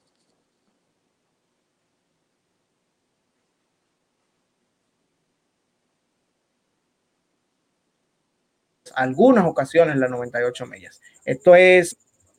algunas 8.96 9.46
ocasiones 9.46 9.96
las 9.96 10.10
98 10.10 10.66
millas. 10.66 11.00
Esto 11.24 11.54
es, 11.54 11.96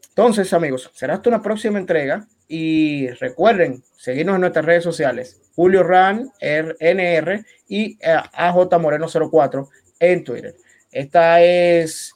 entonces 0.09 0.51
amigos, 0.51 0.91
será 0.93 1.13
hasta 1.13 1.29
una 1.29 1.41
próxima 1.41 1.79
entrega 1.79 2.27
y 2.47 3.09
recuerden 3.11 3.83
seguirnos 3.95 4.35
en 4.35 4.41
nuestras 4.41 4.65
redes 4.65 4.83
sociales, 4.83 5.39
Julio 5.55 5.83
Ran, 5.83 6.31
NR 6.39 7.45
y 7.67 7.97
eh, 8.01 8.17
AJ 8.33 8.79
Moreno 8.79 9.07
04 9.07 9.69
en 9.99 10.23
Twitter. 10.23 10.55
Esta 10.91 11.41
es 11.41 12.13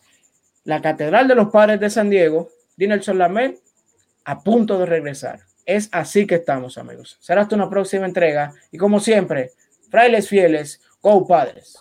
la 0.64 0.82
Catedral 0.82 1.28
de 1.28 1.36
los 1.36 1.50
Padres 1.50 1.80
de 1.80 1.90
San 1.90 2.10
Diego, 2.10 2.50
Dinelson 2.78 3.18
Lamed, 3.18 3.56
a 4.26 4.42
punto 4.42 4.80
de 4.80 4.86
regresar. 4.86 5.42
Es 5.66 5.90
así 5.92 6.26
que 6.26 6.36
estamos, 6.36 6.78
amigos. 6.78 7.18
Será 7.20 7.42
hasta 7.42 7.56
una 7.56 7.70
próxima 7.70 8.06
entrega 8.06 8.54
y 8.72 8.78
como 8.78 9.00
siempre, 9.00 9.52
frailes 9.90 10.28
fieles, 10.28 10.82
go 11.02 11.28
padres. 11.28 11.78